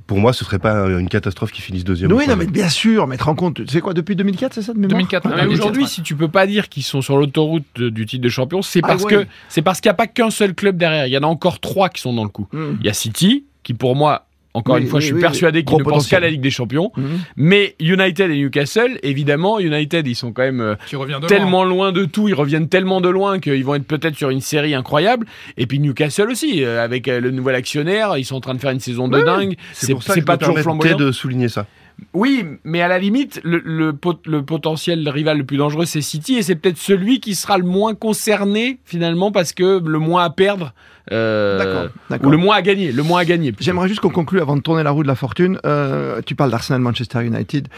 Pour 0.06 0.18
moi, 0.18 0.32
ce 0.32 0.44
serait 0.44 0.58
pas 0.58 0.86
une 0.88 1.08
catastrophe 1.08 1.50
qu'ils 1.52 1.64
finissent 1.64 1.84
deuxième. 1.84 2.12
Oui, 2.12 2.24
ou 2.26 2.30
non, 2.30 2.36
mais 2.36 2.46
bien 2.46 2.68
sûr, 2.68 3.06
mais 3.06 3.16
te 3.16 3.24
rends 3.24 3.34
compte, 3.34 3.60
c'est 3.70 3.80
quoi 3.80 3.94
depuis 3.94 4.16
2004, 4.16 4.54
c'est 4.54 4.62
ça 4.62 4.72
de 4.74 4.78
mémoire 4.78 4.90
2004, 4.98 5.24
Non, 5.26 5.30
Ah, 5.34 5.36
mais 5.42 5.48
oui, 5.48 5.54
aujourd'hui, 5.54 5.86
si 5.86 6.02
tu 6.02 6.14
peux 6.14 6.28
pas 6.28 6.46
dire 6.46 6.68
qu'ils 6.68 6.82
sont 6.84 7.00
sur 7.02 7.16
l'autoroute 7.16 7.64
de- 7.76 7.88
du 7.88 8.06
titre 8.06 8.22
de 8.22 8.28
champion, 8.28 8.62
c'est 8.62 8.80
Ah 8.82 8.88
parce 8.88 9.02
ouais. 9.04 9.10
que 9.24 9.26
c'est 9.48 9.62
parce 9.62 9.80
qu'il 9.80 9.88
n'y 9.88 9.92
a 9.92 9.94
pas 9.94 10.06
qu'un 10.06 10.30
seul 10.30 10.54
club 10.54 10.76
derrière. 10.76 11.06
Il 11.06 11.12
y 11.12 11.18
en 11.18 11.22
a 11.22 11.26
encore 11.26 11.58
trois 11.60 11.88
qui 11.88 12.00
sont 12.02 12.12
dans 12.12 12.22
le 12.24 12.28
coup. 12.30 12.46
Mmh. 12.52 12.64
Il 12.80 12.86
y 12.86 12.88
a 12.88 12.92
City, 12.92 13.44
qui 13.62 13.74
pour 13.74 13.96
moi, 13.96 14.26
encore 14.54 14.76
Oui, 14.76 14.82
une 14.82 14.88
fois, 14.88 14.96
oui, 14.98 15.02
je 15.02 15.06
suis 15.06 15.14
oui, 15.14 15.20
persuadé 15.20 15.62
qu'ils 15.64 15.78
ne 15.78 15.82
pensent 15.84 16.08
qu'à 16.08 16.20
la 16.20 16.30
Ligue 16.30 16.40
des 16.40 16.50
Champions. 16.50 16.90
Mmh. 16.96 17.02
Mais 17.36 17.76
United 17.80 18.30
et 18.30 18.36
Newcastle, 18.36 18.98
évidemment, 19.02 19.58
United, 19.60 20.06
ils 20.06 20.14
sont 20.16 20.32
quand 20.32 20.42
même 20.42 20.60
euh, 20.60 20.74
loin. 20.92 21.20
tellement 21.28 21.64
loin 21.64 21.92
de 21.92 22.04
tout, 22.06 22.28
ils 22.28 22.34
reviennent 22.34 22.68
tellement 22.68 23.00
de 23.00 23.08
loin 23.08 23.38
qu'ils 23.40 23.64
vont 23.64 23.74
être 23.76 23.86
peut-être 23.86 24.16
sur 24.16 24.30
une 24.30 24.40
série 24.40 24.74
incroyable. 24.74 25.26
Et 25.56 25.66
puis 25.66 25.78
Newcastle 25.78 26.30
aussi, 26.30 26.64
euh, 26.64 26.82
avec 26.82 27.08
euh, 27.08 27.20
le 27.20 27.30
nouvel 27.30 27.54
actionnaire, 27.54 28.16
ils 28.16 28.24
sont 28.24 28.36
en 28.36 28.40
train 28.40 28.54
de 28.54 28.60
faire 28.60 28.70
une 28.70 28.80
saison 28.80 29.06
de 29.08 29.18
Oui, 29.18 29.24
dingue. 29.24 29.56
C'est 29.72 29.92
pour 29.92 30.02
ça 30.02 30.14
que 30.14 30.20
pas 30.20 30.34
je 30.40 30.46
toujours 30.46 30.58
flamboyant. 30.60 30.96
de 30.96 31.12
souligner 31.12 31.48
ça. 31.48 31.66
Oui, 32.14 32.44
mais 32.62 32.80
à 32.80 32.86
la 32.86 32.98
limite, 33.00 33.40
le, 33.42 33.60
le, 33.64 33.92
pot- 33.92 34.24
le 34.26 34.44
potentiel 34.44 35.08
rival 35.08 35.38
le 35.38 35.44
plus 35.44 35.56
dangereux, 35.56 35.84
c'est 35.84 36.00
City, 36.00 36.36
et 36.36 36.42
c'est 36.42 36.54
peut-être 36.54 36.78
celui 36.78 37.18
qui 37.18 37.34
sera 37.34 37.58
le 37.58 37.64
moins 37.64 37.94
concerné 37.96 38.78
finalement 38.84 39.32
parce 39.32 39.52
que 39.52 39.80
le 39.84 39.98
moins 39.98 40.22
à 40.24 40.30
perdre. 40.30 40.72
Euh, 41.12 41.88
D'accord. 42.10 42.28
Ou 42.28 42.30
le 42.30 42.36
moins 42.36 42.56
à 42.56 42.62
gagner, 42.62 42.92
le 42.92 43.02
moins 43.02 43.20
à 43.20 43.24
gagner. 43.24 43.52
plutôt. 43.52 43.64
J'aimerais 43.64 43.88
juste 43.88 44.00
qu'on 44.00 44.10
conclue 44.10 44.40
avant 44.40 44.56
de 44.56 44.60
tourner 44.60 44.82
la 44.82 44.90
roue 44.90 45.02
de 45.02 45.08
la 45.08 45.14
fortune. 45.14 45.58
Euh, 45.64 46.20
tu 46.24 46.34
parles 46.34 46.50
d'Arsenal, 46.50 46.80
Manchester 46.80 47.24
United. 47.24 47.68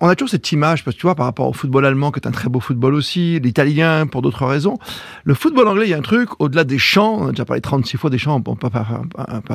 On 0.00 0.08
a 0.08 0.14
toujours 0.14 0.30
cette 0.30 0.50
image, 0.52 0.84
parce 0.84 0.96
que 0.96 1.00
tu 1.00 1.06
vois, 1.06 1.14
par 1.14 1.26
rapport 1.26 1.48
au 1.48 1.52
football 1.52 1.86
allemand, 1.86 2.10
qui 2.10 2.20
est 2.20 2.26
un 2.26 2.32
très 2.32 2.48
beau 2.48 2.60
football 2.60 2.94
aussi, 2.94 3.40
l'italien, 3.40 4.06
pour 4.06 4.22
d'autres 4.22 4.46
raisons. 4.46 4.78
Le 5.24 5.34
football 5.34 5.68
anglais, 5.68 5.86
il 5.86 5.90
y 5.90 5.94
a 5.94 5.98
un 5.98 6.02
truc, 6.02 6.28
au-delà 6.38 6.64
des 6.64 6.78
chants, 6.78 7.18
on 7.20 7.28
a 7.28 7.30
déjà 7.30 7.44
parlé 7.44 7.60
36 7.60 7.96
fois 7.96 8.10
des 8.10 8.18
chants, 8.18 8.36
on 8.36 8.54
peut 8.54 8.70
pas, 8.70 8.84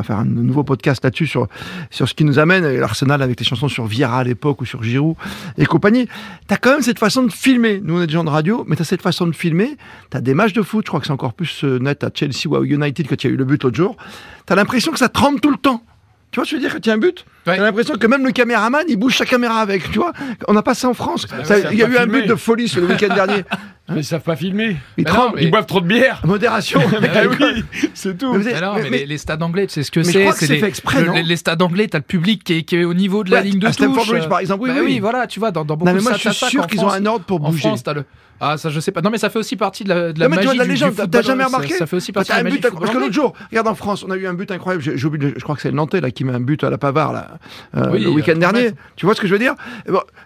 faire 0.04 0.18
un 0.18 0.26
nouveau 0.26 0.64
podcast 0.64 1.04
là-dessus 1.04 1.28
sur, 1.28 1.48
sur 1.90 2.08
ce 2.08 2.14
qui 2.14 2.24
nous 2.24 2.40
amène, 2.40 2.66
et 2.66 2.78
l'Arsenal 2.78 3.22
avec 3.22 3.40
les 3.40 3.46
chansons 3.46 3.68
sur 3.68 3.86
Vieira 3.86 4.20
à 4.20 4.24
l'époque, 4.24 4.62
ou 4.62 4.66
sur 4.66 4.84
Giroud 4.84 5.16
et 5.58 5.66
compagnie. 5.66 6.08
T'as 6.48 6.58
quand 6.58 6.72
même 6.72 6.82
cette 6.82 7.00
façon 7.00 7.24
de 7.24 7.32
filmer. 7.32 7.82
Nous, 7.84 7.98
on 7.98 8.02
est 8.02 8.08
des 8.08 8.14
gens 8.14 8.24
de 8.24 8.30
radio, 8.30 8.66
mais 8.68 8.76
t'as 8.76 8.84
cette 8.84 9.02
façon 9.02 9.28
de 9.28 9.34
filmer. 9.34 9.78
T'as 10.10 10.22
des 10.22 10.34
matchs 10.34 10.54
de 10.54 10.62
foot, 10.62 10.86
je 10.86 10.90
crois 10.90 11.00
que 11.00 11.06
c'est 11.06 11.14
encore 11.14 11.34
plus 11.34 11.64
euh, 11.64 11.80
net 11.80 12.04
à 12.04 12.10
Chelsea 12.14 12.48
ou 12.48 12.56
à 12.56 12.64
United 12.64 13.08
quand 13.08 13.19
y 13.24 13.32
a 13.32 13.34
eu 13.34 13.38
le 13.38 13.46
but 13.46 13.64
l'autre 13.64 13.76
jour. 13.78 13.98
T'as 14.46 14.56
l'impression 14.56 14.92
que 14.92 15.00
ça 15.00 15.10
tremble 15.10 15.40
tout 15.40 15.52
le 15.52 15.58
temps. 15.58 15.84
Tu 16.32 16.40
vois, 16.40 16.44
je 16.46 16.56
veux 16.56 16.62
dire, 16.62 16.72
quand 16.72 16.86
il 16.86 16.90
y 16.90 16.92
a 16.92 16.94
un 16.96 17.00
but, 17.00 17.26
Ouais. 17.48 17.58
t'as 17.58 17.64
l'impression 17.64 17.96
que 17.96 18.06
même 18.06 18.24
le 18.24 18.32
caméraman, 18.32 18.84
il 18.88 18.98
bouge 18.98 19.18
sa 19.18 19.26
caméra 19.26 19.60
avec. 19.62 19.90
Tu 19.92 19.98
vois, 19.98 20.14
on 20.48 20.54
n'a 20.54 20.62
pas 20.62 20.76
ça 20.76 20.88
en 20.88 20.94
France. 20.94 21.26
Il 21.72 21.78
y 21.78 21.84
a 21.84 21.88
eu 21.88 21.98
un 21.98 22.06
but 22.06 22.28
de 22.28 22.36
folie 22.36 22.72
le 22.76 22.86
week-end 22.86 23.14
dernier. 23.16 23.44
Mais 23.90 24.02
ils 24.02 24.04
savent 24.06 24.22
pas 24.22 24.36
filmer. 24.36 24.78
Il 24.98 25.04
Mais 25.04 25.10
non, 25.12 25.16
tremble. 25.18 25.36
mais- 25.38 25.44
Ils 25.44 25.52
boivent 25.52 25.66
trop 25.66 25.82
de 25.82 25.88
bière. 25.88 26.22
Modération. 26.26 26.80
Ah 27.02 27.22
oui, 27.30 27.64
c'est 27.94 28.18
tout. 28.18 28.32
Mais 28.34 28.38
vous 28.40 28.48
êtes- 28.48 28.56
Mais 28.56 28.62
non, 28.62 28.74
mais- 28.76 28.82
mais, 28.84 28.90
mais- 28.90 28.98
les, 29.00 29.06
les 29.08 29.18
stades 29.18 29.42
anglais, 29.42 29.68
tu 29.68 29.74
sais 29.74 29.84
ce 29.84 29.92
que 29.92 30.04
c'est 30.04 30.22
crois 30.22 30.34
que 30.34 30.40
c'est 30.46 30.58
fait 30.58 30.68
exprès, 30.68 31.02
le- 31.02 31.08
non 31.08 31.14
les, 31.14 31.24
les 31.24 31.36
stades 31.36 31.62
anglais, 31.62 31.88
t'as 31.88 31.98
le 32.00 32.04
public 32.04 32.44
qui 32.44 32.54
est, 32.54 32.64
qui 32.64 32.76
est 32.78 32.84
au 32.84 32.94
niveau 32.94 33.24
de 33.24 33.32
la 33.32 33.38
Ouais, 33.38 33.44
ligne 33.44 33.60
de 33.60 33.68
à 33.68 33.74
touche. 33.74 34.08
Bridge, 34.10 34.28
par 34.30 34.40
exemple, 34.40 34.64
oui, 34.64 34.70
bah 34.70 34.82
oui. 34.84 35.00
voilà, 35.00 35.28
tu 35.28 35.40
vois, 35.40 35.52
dans, 35.52 35.66
dans 35.66 35.76
beaucoup 35.76 35.88
Non, 35.90 35.94
mais 35.94 36.00
de 36.00 36.04
moi, 36.04 36.14
stades, 36.18 36.34
je 36.34 36.38
suis 36.38 36.48
sûr 36.48 36.68
qu'ils 36.68 36.80
ont 36.80 36.90
France- 36.90 36.96
un 37.00 37.06
ordre 37.06 37.26
pour 37.26 37.44
En 37.44 37.50
bouger. 37.50 37.60
France, 37.68 37.84
t'as 37.84 37.94
le. 37.94 38.06
Ah, 38.42 38.58
ça, 38.58 38.70
je 38.70 38.80
sais 38.80 38.94
pas. 38.94 39.02
Non, 39.02 39.10
mais 39.10 39.18
ça 39.18 39.30
fait 39.30 39.40
aussi 39.40 39.58
partie 39.58 39.84
de 39.84 39.90
la, 39.90 40.14
de 40.14 40.20
la 40.20 40.28
Non, 40.28 40.30
mais 40.36 40.38
tu 40.42 40.46
magie 40.46 40.46
vois, 40.46 40.54
de 40.54 40.60
la 40.60 40.66
légende, 40.66 41.10
t'as- 41.12 41.22
jamais 41.22 41.44
remarqué 41.44 41.74
Ça 41.74 41.86
fait 41.88 41.96
aussi 41.98 42.14
partie 42.14 42.32
de 42.32 42.38
la 42.38 42.44
magie 42.44 42.60
parce 42.60 42.92
que 42.92 42.98
l'autre 42.98 43.12
jour, 43.14 43.34
regarde 43.52 43.68
en 43.68 43.76
France, 43.76 44.06
on 44.08 44.12
a 44.12 44.16
eu 44.16 44.28
un 44.28 44.34
but 44.34 44.50
incroyable. 44.52 44.82
Je 44.96 45.40
crois 45.44 45.56
que 45.56 45.62
c'est 45.62 45.72
le 45.72 45.76
Nantais 45.76 46.00
là 46.00 46.10
qui 46.12 46.24
met 46.24 46.32
un 46.34 46.40
but 46.40 46.64
à 46.64 46.70
la 46.70 46.78
Pavard 46.78 47.12
là, 47.12 47.38
euh, 47.76 47.90
Oui, 47.92 48.00
le 48.02 48.10
week-end 48.12 48.34
euh, 48.34 48.40
dernier. 48.40 48.72
Tu 48.96 49.06
vois 49.06 49.14
ce 49.16 49.20
que 49.22 49.28
je 49.28 49.34
veux 49.34 49.40
dire? 49.40 49.56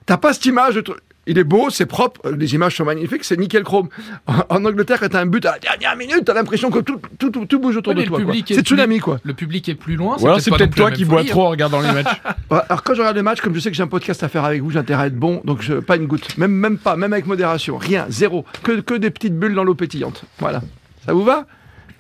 T'as 0.05 0.17
pas 0.17 0.33
cette 0.33 0.45
image. 0.45 0.75
de 0.75 0.81
truc. 0.81 0.97
Il 1.25 1.37
est 1.37 1.43
beau, 1.45 1.69
c'est 1.69 1.85
propre, 1.85 2.19
euh, 2.25 2.35
les 2.35 2.53
images 2.53 2.75
sont 2.75 2.83
magnifiques, 2.83 3.23
c'est 3.23 3.37
nickel 3.37 3.63
chrome. 3.63 3.87
En, 4.27 4.33
en 4.49 4.65
Angleterre, 4.65 4.99
quand 4.99 5.07
t'as 5.09 5.21
un 5.21 5.25
but 5.25 5.45
à 5.45 5.53
la 5.53 5.59
dernière 5.59 5.95
minute, 5.95 6.23
t'as 6.25 6.33
l'impression 6.33 6.69
que 6.69 6.79
tout, 6.79 6.99
tout, 7.17 7.29
tout, 7.29 7.45
tout 7.45 7.59
bouge 7.59 7.77
autour 7.77 7.95
de 7.95 8.03
toi. 8.03 8.19
C'est 8.19 8.25
plus- 8.55 8.61
tsunami 8.61 8.99
quoi. 8.99 9.19
Le 9.23 9.33
public 9.33 9.69
est 9.69 9.75
plus 9.75 9.95
loin. 9.95 10.17
Ou 10.19 10.25
alors 10.25 10.41
c'est 10.41 10.51
peut-être 10.51 10.75
toi 10.75 10.91
qui 10.91 11.05
bois 11.05 11.23
trop 11.23 11.43
en 11.45 11.49
regardant 11.49 11.79
les 11.79 11.91
matchs. 11.93 12.21
Ouais, 12.51 12.59
Alors 12.69 12.83
quand 12.83 12.93
je 12.93 12.99
regarde 12.99 13.15
les 13.15 13.21
matchs, 13.23 13.39
comme 13.41 13.55
je 13.55 13.59
sais 13.61 13.71
que 13.71 13.77
j'ai 13.77 13.83
un 13.83 13.87
podcast 13.87 14.21
à 14.23 14.27
faire 14.27 14.43
avec 14.43 14.61
vous, 14.61 14.71
j'ai 14.71 14.79
intérêt 14.79 15.03
à 15.03 15.07
être 15.07 15.15
bon, 15.15 15.41
donc 15.45 15.61
je, 15.61 15.75
pas 15.75 15.95
une 15.95 16.07
goutte, 16.07 16.37
même, 16.37 16.51
même 16.51 16.77
pas, 16.77 16.95
même 16.97 17.13
avec 17.13 17.25
modération, 17.25 17.77
rien, 17.77 18.05
zéro, 18.09 18.43
que, 18.63 18.81
que 18.81 18.93
des 18.93 19.09
petites 19.09 19.37
bulles 19.39 19.55
dans 19.55 19.63
l'eau 19.63 19.75
pétillante. 19.75 20.23
Voilà. 20.39 20.61
Ça 21.05 21.13
vous 21.13 21.23
va? 21.23 21.45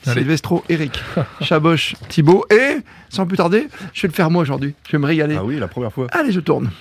Allez. 0.05 0.19
Sylvestro, 0.19 0.65
Eric, 0.67 1.01
Chaboche, 1.41 1.95
Thibaut, 2.09 2.45
et 2.51 2.79
sans 3.07 3.25
plus 3.25 3.37
tarder, 3.37 3.69
je 3.93 4.01
vais 4.01 4.09
le 4.09 4.13
faire 4.13 4.29
moi 4.29 4.41
aujourd'hui. 4.41 4.75
Je 4.85 4.91
vais 4.91 4.97
me 4.97 5.05
régaler. 5.05 5.35
Ah 5.39 5.45
oui, 5.45 5.57
la 5.59 5.69
première 5.69 5.93
fois. 5.93 6.07
Allez, 6.11 6.33
je 6.33 6.41
tourne. 6.41 6.71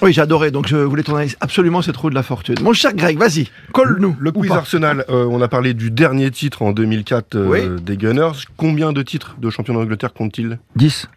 Oui, 0.00 0.18
adoré, 0.20 0.50
donc 0.52 0.68
je 0.68 0.76
voulais 0.76 1.02
tourner 1.02 1.26
absolument 1.40 1.82
cette 1.82 1.96
roue 1.96 2.08
de 2.08 2.14
la 2.14 2.22
fortune. 2.22 2.54
Mon 2.62 2.72
cher 2.72 2.94
Greg, 2.94 3.18
vas-y, 3.18 3.48
colle-nous. 3.72 4.16
Le 4.20 4.30
quiz. 4.30 4.50
Arsenal, 4.52 5.04
euh, 5.08 5.26
on 5.28 5.40
a 5.42 5.48
parlé 5.48 5.74
du 5.74 5.90
dernier 5.90 6.30
titre 6.30 6.62
en 6.62 6.70
2004 6.72 7.34
euh, 7.34 7.46
Oui. 7.48 7.82
des 7.82 7.96
Gunners. 7.96 8.30
Combien 8.56 8.92
de 8.92 9.02
titres 9.02 9.34
de 9.40 9.50
champion 9.50 9.74
d'Angleterre 9.74 10.12
compte-t-il? 10.14 10.60
10. 10.76 11.08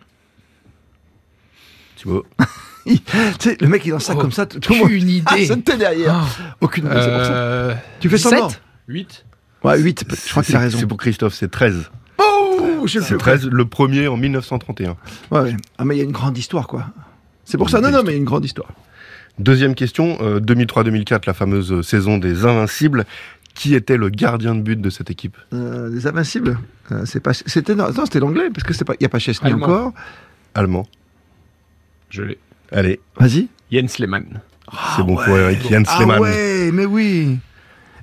Thibaut 1.97 2.25
tu 2.88 2.97
sais, 3.39 3.57
le 3.61 3.67
mec 3.67 3.85
il 3.85 3.91
lance 3.91 4.05
ça 4.05 4.13
Oh, 4.15 4.19
comme 4.19 4.31
ça, 4.31 4.47
tout 4.47 4.59
le 4.73 4.79
monde. 4.79 4.85
Aucune 4.88 5.09
idée. 5.09 5.50
Ah, 5.71 5.75
derrière. 5.77 6.15
Ah, 6.15 6.55
Aucune 6.61 6.85
idée, 6.88 6.95
c'est 7.00 7.11
pour 7.11 7.25
ça. 7.25 7.31
euh, 7.33 7.73
Tu 8.00 8.09
fais 8.09 8.15
17? 8.15 8.31
semblant 8.31 8.51
8. 8.88 9.25
Ouais, 9.63 9.79
8, 9.79 10.05
je 10.25 10.31
crois 10.31 10.41
qu'il 10.41 10.55
a 10.55 10.57
C'est- 10.59 10.63
raison. 10.65 10.77
C'est 10.79 10.88
pour 10.88 10.97
Christophe, 10.97 11.35
c'est 11.35 11.51
13. 11.51 11.91
Oh, 12.17 12.88
je 12.88 12.97
le 12.97 13.03
C'est 13.05 13.11
fais 13.11 13.17
13, 13.17 13.47
le 13.47 13.65
premier 13.65 14.07
en 14.07 14.17
1931. 14.17 14.97
Ouais, 15.29 15.39
ouais. 15.41 15.55
Ah, 15.77 15.85
mais 15.85 15.95
il 15.95 16.00
y 16.00 16.01
a 16.01 16.05
une 16.05 16.11
grande 16.11 16.35
histoire, 16.35 16.65
quoi. 16.67 16.88
C'est 17.51 17.58
pour 17.58 17.70
ça, 17.70 17.81
non, 17.81 17.91
non, 17.91 18.01
mais 18.05 18.15
une 18.15 18.24
grande 18.24 18.46
histoire. 18.46 18.70
Deuxième 19.38 19.75
question, 19.75 20.17
euh, 20.22 20.39
2003-2004, 20.39 21.24
la 21.27 21.34
fameuse 21.34 21.81
saison 21.86 22.17
des 22.17 22.46
Invincibles. 22.46 23.05
Qui 23.53 23.75
était 23.75 23.98
le 23.98 24.08
gardien 24.08 24.55
de 24.55 24.62
but 24.62 24.79
de 24.79 24.89
cette 24.89 25.12
équipe? 25.12 25.36
Euh, 25.53 25.89
les 25.93 26.08
Invincibles, 26.08 26.58
euh, 26.93 27.03
c'est 27.05 27.20
pas, 27.20 27.34
c'était, 27.34 27.75
non, 27.75 27.91
non, 27.91 28.05
c'était 28.05 28.22
l'anglais, 28.22 28.50
parce 28.53 28.63
que 28.65 28.74
c'est 28.74 28.86
pas, 28.86 28.93
il 28.98 29.03
y 29.03 29.05
a 29.05 29.10
pas 29.10 29.20
Chesney 29.20 29.51
Allemand. 29.51 29.65
encore. 29.65 29.93
Allemand. 30.55 30.88
Je 32.10 32.22
l'ai. 32.24 32.38
Euh, 32.72 32.79
Allez, 32.79 33.01
Vas-y. 33.20 33.50
Jens 33.70 34.00
Lehmann. 34.00 34.39
c'est 34.96 35.03
bon 35.03 35.15
pour 35.15 35.38
Eric 35.38 35.70
Jens 35.70 35.84
Ah 35.89 36.00
Lehmann. 36.00 36.20
ouais, 36.22 36.70
mais 36.72 36.86
oui. 36.86 37.39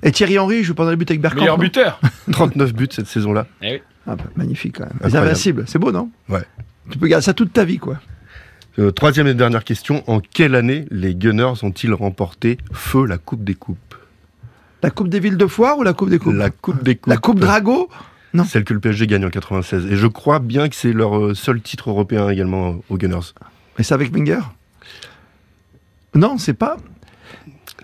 Et 0.03 0.11
Thierry 0.11 0.37
Henry 0.37 0.63
joue 0.63 0.75
pendant 0.75 0.91
le 0.91 0.97
but 0.97 1.09
avec 1.09 1.19
Bergkamp. 1.19 1.41
Meilleur 1.41 1.57
buteur. 1.57 1.99
39 2.31 2.71
buts 2.75 2.87
cette 2.91 3.07
saison-là. 3.07 3.47
Eh 3.63 3.71
oui. 3.73 3.81
Ah 4.05 4.15
bah, 4.15 4.25
magnifique 4.35 4.77
quand 4.77 4.85
même. 4.85 4.99
Les. 5.03 5.15
Invincibles, 5.15 5.63
c'est 5.65 5.79
beau, 5.79 5.91
non? 5.91 6.11
Ouais. 6.29 6.43
Tu 6.91 6.99
peux 6.99 7.07
garder 7.07 7.25
ça 7.25 7.33
toute 7.33 7.53
ta 7.53 7.65
vie, 7.65 7.79
quoi. 7.79 7.99
Euh, 8.77 8.91
troisième 8.91 9.27
et 9.27 9.33
dernière 9.33 9.63
question, 9.63 10.03
en 10.07 10.19
quelle 10.19 10.55
année 10.55 10.85
les 10.91 11.15
Gunners 11.15 11.63
ont-ils 11.63 11.93
remporté 11.93 12.57
feu 12.71 13.05
la 13.05 13.17
Coupe 13.17 13.43
des 13.43 13.55
Coupes? 13.55 13.95
La 14.83 14.91
Coupe 14.91 15.09
des 15.09 15.19
villes 15.19 15.37
de 15.37 15.47
foire 15.47 15.77
ou 15.77 15.83
la 15.83 15.93
Coupe 15.93 16.09
des 16.09 16.19
coupes? 16.19 16.33
La 16.35 16.49
Coupe 16.49 16.83
des 16.83 16.95
Coupes. 16.95 17.09
La 17.11 17.17
Coupe 17.17 17.39
Drago? 17.39 17.89
Non. 18.33 18.43
Celle 18.43 18.63
que 18.63 18.73
le 18.73 18.79
PSG 18.79 19.07
gagne 19.07 19.25
en 19.25 19.29
96. 19.29 19.87
Et 19.87 19.95
je 19.95 20.07
crois 20.07 20.39
bien 20.39 20.69
que 20.69 20.75
c'est 20.75 20.93
leur 20.93 21.17
euh, 21.17 21.33
seul 21.33 21.61
titre 21.61 21.89
européen 21.89 22.29
également 22.29 22.69
euh, 22.69 22.73
aux 22.89 22.97
Gunners. 22.97 23.33
Mais 23.77 23.83
c'est 23.83 23.95
avec 23.95 24.13
Wenger? 24.13 24.41
Non, 26.13 26.37
c'est 26.37 26.53
pas. 26.53 26.77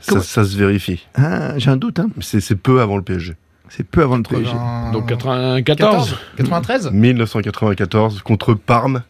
Ça, 0.02 0.22
se 0.22 0.56
vérifie. 0.56 1.08
Ah, 1.16 1.58
J'ai 1.58 1.72
un 1.72 1.78
doute, 1.78 2.00
hein. 2.00 2.10
C'est 2.22 2.40
c'est 2.40 2.56
peu 2.56 2.82
avant 2.82 2.96
le 2.96 3.02
PSG. 3.02 3.34
C'est 3.70 3.84
peu 3.84 4.04
avant 4.04 4.18
le 4.18 4.24
PSG. 4.24 4.52
Donc 4.94 5.08
94. 5.08 6.16
93 6.38 6.92
1994 6.92 8.22
contre 8.22 8.54
Parme 8.54 9.02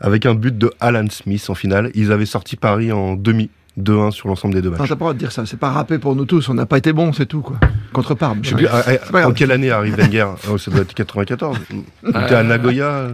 avec 0.00 0.26
un 0.26 0.34
but 0.34 0.56
de 0.56 0.72
Alan 0.80 1.06
Smith 1.10 1.44
en 1.48 1.54
finale. 1.54 1.90
Ils 1.94 2.12
avaient 2.12 2.26
sorti 2.26 2.56
Paris 2.56 2.92
en 2.92 3.14
demi 3.16 3.50
2-1 3.80 4.10
sur 4.10 4.28
l'ensemble 4.28 4.54
des 4.54 4.62
deux 4.62 4.70
Non, 4.70 4.78
matchs. 4.78 4.88
t'as 4.88 4.94
pas 4.94 4.94
le 4.94 4.98
droit 4.98 5.12
de 5.14 5.18
dire 5.18 5.32
ça. 5.32 5.46
C'est 5.46 5.56
pas 5.56 5.70
râpé 5.70 5.98
pour 5.98 6.16
nous 6.16 6.24
tous. 6.24 6.48
On 6.48 6.54
n'a 6.54 6.66
pas 6.66 6.78
été 6.78 6.92
bons, 6.92 7.12
c'est 7.12 7.26
tout, 7.26 7.42
quoi. 7.42 7.58
Contre 7.92 8.14
Parme. 8.14 8.40
Je 8.42 8.50
sais 8.50 8.54
plus, 8.56 8.66
ah, 8.66 8.82
ah, 8.86 8.96
grave. 8.96 9.26
en 9.26 9.32
quelle 9.32 9.52
année 9.52 9.70
arrive 9.70 9.94
Wenger? 9.96 10.26
Oh, 10.50 10.58
Ça 10.58 10.70
doit 10.70 10.80
être 10.80 10.94
94. 10.94 11.58
Il 11.70 12.08
était 12.10 12.16
à 12.34 12.42
Nagoya. 12.42 13.08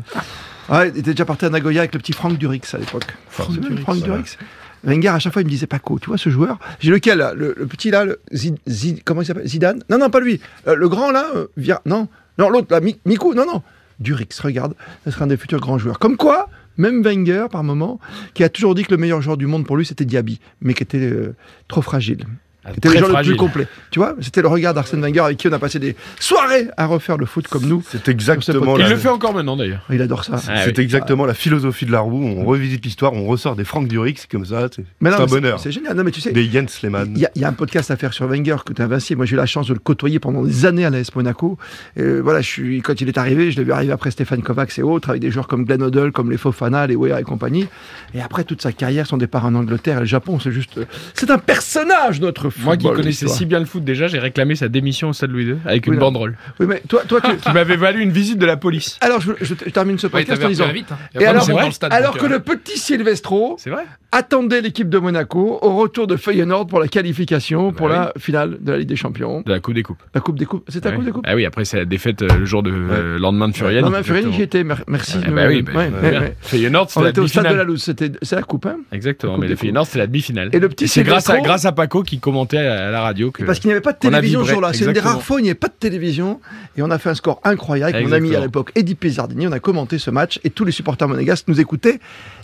Ouais, 0.70 0.88
il 0.88 0.98
était 1.00 1.10
déjà 1.10 1.24
parti 1.26 1.44
à 1.44 1.50
Nagoya 1.50 1.80
avec 1.82 1.92
le 1.92 1.98
petit 2.00 2.12
Franck 2.14 2.38
Durix 2.38 2.62
à 2.72 2.78
l'époque. 2.78 3.04
Franck 3.28 3.50
Durix, 3.60 3.82
Franck. 3.82 4.02
Durix. 4.02 4.38
Wenger, 4.84 5.08
à 5.08 5.18
chaque 5.18 5.32
fois, 5.32 5.42
il 5.42 5.46
me 5.46 5.50
disait 5.50 5.66
Paco, 5.66 5.98
tu 5.98 6.06
vois 6.08 6.18
ce 6.18 6.28
joueur? 6.30 6.58
J'ai 6.80 6.90
lequel 6.90 7.18
là? 7.18 7.32
Le, 7.34 7.54
le 7.56 7.66
petit 7.66 7.90
là, 7.90 8.04
le 8.04 8.20
Zid- 8.32 8.58
Zid- 8.66 9.00
comment 9.04 9.22
il 9.22 9.26
s'appelle? 9.26 9.46
Zidane? 9.46 9.82
Non, 9.90 9.98
non, 9.98 10.10
pas 10.10 10.20
lui. 10.20 10.40
Euh, 10.66 10.74
le 10.74 10.88
grand 10.88 11.10
là, 11.10 11.26
euh, 11.36 11.46
Via- 11.56 11.80
non, 11.86 12.08
non, 12.38 12.48
l'autre 12.50 12.68
là, 12.70 12.80
Mi- 12.80 12.98
Mikou, 13.06 13.34
non, 13.34 13.44
non. 13.46 13.62
Durix, 14.00 14.28
regarde, 14.42 14.74
ce 15.04 15.10
sera 15.10 15.24
un 15.24 15.28
des 15.28 15.36
futurs 15.36 15.60
grands 15.60 15.78
joueurs. 15.78 15.98
Comme 15.98 16.16
quoi, 16.16 16.48
même 16.76 17.02
Wenger, 17.02 17.46
par 17.50 17.64
moment, 17.64 18.00
qui 18.34 18.44
a 18.44 18.48
toujours 18.48 18.74
dit 18.74 18.84
que 18.84 18.90
le 18.90 18.96
meilleur 18.96 19.22
joueur 19.22 19.36
du 19.36 19.46
monde 19.46 19.66
pour 19.66 19.76
lui, 19.76 19.86
c'était 19.86 20.04
Diaby, 20.04 20.40
mais 20.60 20.74
qui 20.74 20.82
était 20.82 20.98
euh, 20.98 21.34
trop 21.68 21.82
fragile. 21.82 22.26
Qui 22.72 22.78
était 22.78 22.88
le 22.88 22.94
joueur 22.96 23.08
le 23.08 23.12
fragile. 23.14 23.32
plus 23.32 23.38
complet. 23.38 23.68
Tu 23.90 23.98
vois, 23.98 24.14
c'était 24.20 24.42
le 24.42 24.48
regard 24.48 24.74
d'Arsène 24.74 25.00
Wenger 25.00 25.20
avec 25.20 25.36
qui 25.36 25.48
on 25.48 25.52
a 25.52 25.58
passé 25.58 25.78
des 25.78 25.96
soirées 26.18 26.68
à 26.76 26.86
refaire 26.86 27.16
le 27.18 27.26
foot 27.26 27.46
comme 27.48 27.64
nous. 27.66 27.82
C'est 27.90 28.08
exactement, 28.08 28.78
Il 28.78 28.88
le 28.88 28.96
fait 28.96 29.08
encore 29.08 29.34
maintenant 29.34 29.56
d'ailleurs. 29.56 29.82
Il 29.90 30.00
adore 30.00 30.24
ça. 30.24 30.34
Ah 30.48 30.62
c'est 30.64 30.76
oui. 30.78 30.82
exactement 30.84 31.26
la 31.26 31.34
philosophie 31.34 31.86
de 31.86 31.92
la 31.92 32.00
roue. 32.00 32.24
On 32.24 32.44
revisite 32.44 32.84
l'histoire, 32.84 33.12
on 33.12 33.26
ressort 33.26 33.56
des 33.56 33.64
Franck 33.64 33.88
Durix, 33.88 34.26
comme 34.30 34.44
ça. 34.46 34.68
C'est 34.72 34.82
un 35.06 35.26
bonheur. 35.26 35.60
C'est 35.60 35.72
génial. 35.72 35.96
Non, 35.96 36.04
mais 36.04 36.10
tu 36.10 36.20
sais, 36.20 36.32
Des 36.32 36.50
Jens 36.50 36.82
Lehmann. 36.82 37.12
Il 37.14 37.20
y, 37.20 37.26
a- 37.26 37.30
il 37.34 37.42
y 37.42 37.44
a 37.44 37.48
un 37.48 37.52
podcast 37.52 37.90
à 37.90 37.96
faire 37.96 38.12
sur 38.14 38.26
Wenger 38.26 38.56
que 38.64 38.72
tu 38.72 38.80
as 38.82 38.84
invincible. 38.86 39.18
Moi, 39.18 39.26
j'ai 39.26 39.34
eu 39.34 39.36
la 39.36 39.46
chance 39.46 39.66
de 39.68 39.74
le 39.74 39.78
côtoyer 39.78 40.18
pendant 40.18 40.42
des 40.42 40.66
années 40.66 40.84
à 40.84 40.90
l'AS 40.90 41.14
Monaco. 41.14 41.58
Et, 41.96 42.02
euh, 42.02 42.20
voilà, 42.20 42.40
je 42.40 42.48
suis, 42.48 42.80
quand 42.82 43.00
il 43.00 43.08
est 43.08 43.18
arrivé, 43.18 43.50
je 43.50 43.56
l'ai 43.58 43.64
vu 43.64 43.72
arriver 43.72 43.92
après 43.92 44.10
Stéphane 44.10 44.42
Kovacs 44.42 44.78
et 44.78 44.82
autres, 44.82 45.10
avec 45.10 45.20
des 45.20 45.30
joueurs 45.30 45.48
comme 45.48 45.64
Glenn 45.64 45.82
Hoddle, 45.82 46.12
comme 46.12 46.30
les 46.30 46.38
Fofana, 46.38 46.86
les 46.86 46.96
Weah 46.96 47.20
et 47.20 47.24
compagnie. 47.24 47.66
Et 48.14 48.20
après 48.20 48.44
toute 48.44 48.62
sa 48.62 48.72
carrière, 48.72 49.06
son 49.06 49.16
départ 49.16 49.44
en 49.44 49.54
Angleterre 49.54 49.98
et 49.98 50.00
le 50.00 50.06
Japon, 50.06 50.38
c'est 50.40 50.52
juste. 50.52 50.78
euh, 50.78 50.84
C'est 51.14 51.30
un 51.30 51.38
personnage, 51.38 52.20
notre 52.20 52.50
football. 52.54 52.64
Moi 52.64 52.76
qui 52.76 53.02
connaissais 53.02 53.28
si 53.28 53.46
bien 53.46 53.58
le 53.60 53.64
foot 53.66 53.84
déjà, 53.84 54.06
j'ai 54.06 54.18
réclamé 54.18 54.56
sa 54.56 54.68
démission 54.68 55.10
au 55.10 55.12
Stade 55.12 55.30
Louis 55.30 55.44
II 55.46 55.56
avec 55.66 55.84
Oui, 55.86 55.88
une 55.88 55.94
là. 55.94 56.00
banderole 56.00 56.36
Oui, 56.60 56.66
mais 56.68 56.82
toi, 56.88 57.02
toi 57.06 57.20
tu. 57.20 57.36
qui 57.36 57.52
m'avait 57.52 57.76
valu 57.76 58.00
une 58.02 58.10
visite 58.12 58.38
de 58.38 58.46
la 58.46 58.56
police. 58.56 58.98
Alors, 59.00 59.20
je, 59.20 59.32
je- 59.40 59.54
je 59.64 59.70
termine 59.70 59.98
ce 59.98 60.06
Ouais, 60.06 60.10
podcast 60.24 60.38
en 60.38 60.42
t'avais 60.42 60.54
disant. 60.54 60.68
vite. 60.72 60.92
hein. 60.92 60.96
Et 61.14 61.18
de 61.18 61.24
alors, 61.24 61.42
c'est 61.44 61.52
stade, 61.72 61.92
que 62.18 62.24
euh, 62.24 62.28
le 62.28 62.40
petit 62.40 62.78
Silvestro 62.78 63.56
C'est 63.58 63.70
vrai 63.70 63.84
attendait 64.12 64.60
l'équipe 64.60 64.88
de 64.88 64.98
Monaco 64.98 65.58
au 65.60 65.74
retour 65.76 66.06
de 66.06 66.16
Feyenoord 66.16 66.68
pour 66.68 66.78
la 66.78 66.86
qualification 66.86 67.72
pour 67.72 67.88
Bah 67.88 68.12
la 68.14 68.20
finale 68.20 68.58
de 68.60 68.70
la 68.72 68.78
Ligue 68.78 68.88
des 68.88 68.94
Champions. 68.96 69.42
De 69.44 69.50
la 69.50 69.58
Coupe 69.58 69.74
des 69.74 69.82
Coupes. 69.82 70.02
La 70.14 70.20
Coupe 70.20 70.38
des 70.38 70.46
Coupes. 70.46 70.64
C'était 70.68 70.88
la 70.88 70.94
Ah 70.94 70.96
Coupe 70.96 71.04
des 71.04 71.10
Coupes 71.10 71.24
Ah 71.26 71.34
oui, 71.34 71.44
après 71.44 71.64
c'est 71.64 71.78
la 71.78 71.84
défaite 71.84 72.22
euh, 72.22 72.28
le 72.38 72.44
jour 72.44 72.62
de 72.62 72.70
euh, 72.70 73.18
lendemain 73.18 73.48
de 73.48 73.54
Furiani. 73.56 73.82
Non, 73.82 73.90
mais 73.90 74.04
Furiani, 74.04 74.32
j'y 74.32 74.42
étais. 74.42 74.62
mer- 74.62 74.84
Merci. 74.86 75.18
Eh 75.20 75.28
de- 75.30 75.34
bah 75.34 75.46
oui, 75.48 75.64
ouais, 75.66 75.74
ouais, 76.00 76.10
bien. 76.10 76.20
ouais. 76.20 76.36
Feyenoord, 76.40 76.90
c'était 76.90 77.00
On 77.00 77.02
la 77.02 77.10
était 77.10 77.20
au 77.20 77.26
stade 77.26 77.48
de 77.50 77.54
la. 77.54 77.64
Louse, 77.64 77.82
c'était 77.82 78.12
c'est 78.22 78.36
la 78.36 78.42
coupe, 78.42 78.66
hein 78.66 78.76
Exactement, 78.92 79.36
mais 79.36 79.48
le 79.48 79.56
Feyenoord, 79.56 79.86
c'est 79.86 79.98
la 79.98 80.06
demi-finale. 80.06 80.50
Et 80.52 80.60
le 80.60 80.68
petit 80.68 80.86
c'est 80.86 81.02
grâce 81.02 81.64
à, 81.64 81.72
Paco 81.72 82.02
qui 82.04 82.20
commentait 82.20 82.43
à, 82.52 82.88
à 82.88 82.90
la 82.90 83.00
radio 83.00 83.30
que. 83.30 83.42
Parce 83.44 83.58
qu'il 83.58 83.68
n'y 83.68 83.72
avait 83.72 83.80
pas 83.80 83.92
de 83.92 83.98
On 84.04 84.08
a 84.08 84.10
télévision 84.10 84.44
ce 84.44 84.50
jour-là. 84.50 84.72
C'est 84.72 84.80
une 84.80 84.84
des 84.86 84.90
exactement. 84.90 85.14
rares 85.14 85.22
fois 85.22 85.36
où 85.36 85.38
il 85.38 85.42
n'y 85.42 85.48
avait 85.48 85.54
pas 85.54 85.68
de 85.68 85.74
télévision. 85.78 86.40
Et 86.76 86.82
on 86.82 86.90
a 86.90 86.98
fait 86.98 87.10
un 87.10 87.14
score 87.14 87.40
incroyable 87.44 87.94
avec 87.94 88.06
mon 88.06 88.12
ami 88.12 88.28
à 88.28 88.32
Exactement. 88.32 88.44
l'époque, 88.44 88.72
Eddie 88.74 88.94
Pizzardini. 88.94 89.46
On 89.48 89.52
a 89.52 89.60
commenté 89.60 89.98
ce 89.98 90.10
match 90.10 90.38
et 90.44 90.50
tous 90.50 90.64
les 90.64 90.72
supporters 90.72 91.08
monégasques 91.08 91.46
nous 91.48 91.60
écoutaient 91.60 91.98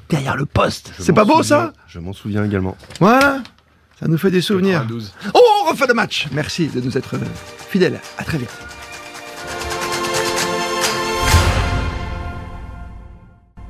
derrière 0.08 0.36
le 0.36 0.46
poste. 0.46 0.92
C'est 0.98 1.12
pas 1.12 1.24
beau 1.24 1.42
souviens- 1.42 1.42
ça? 1.66 1.72
Je 1.88 1.98
m'en 1.98 2.12
souviens 2.12 2.44
également. 2.44 2.76
Voilà. 3.00 3.42
Ça 3.98 4.08
nous 4.08 4.16
fait 4.18 4.30
des 4.30 4.40
souvenirs. 4.40 4.80
92. 4.80 5.12
Oh, 5.34 5.40
on 5.66 5.70
refait 5.70 5.86
le 5.86 5.94
match. 5.94 6.26
Merci 6.32 6.68
de 6.68 6.80
nous 6.80 6.96
être 6.96 7.14
euh, 7.16 7.18
fidèles. 7.68 8.00
À 8.16 8.24
très 8.24 8.38
vite. 8.38 8.48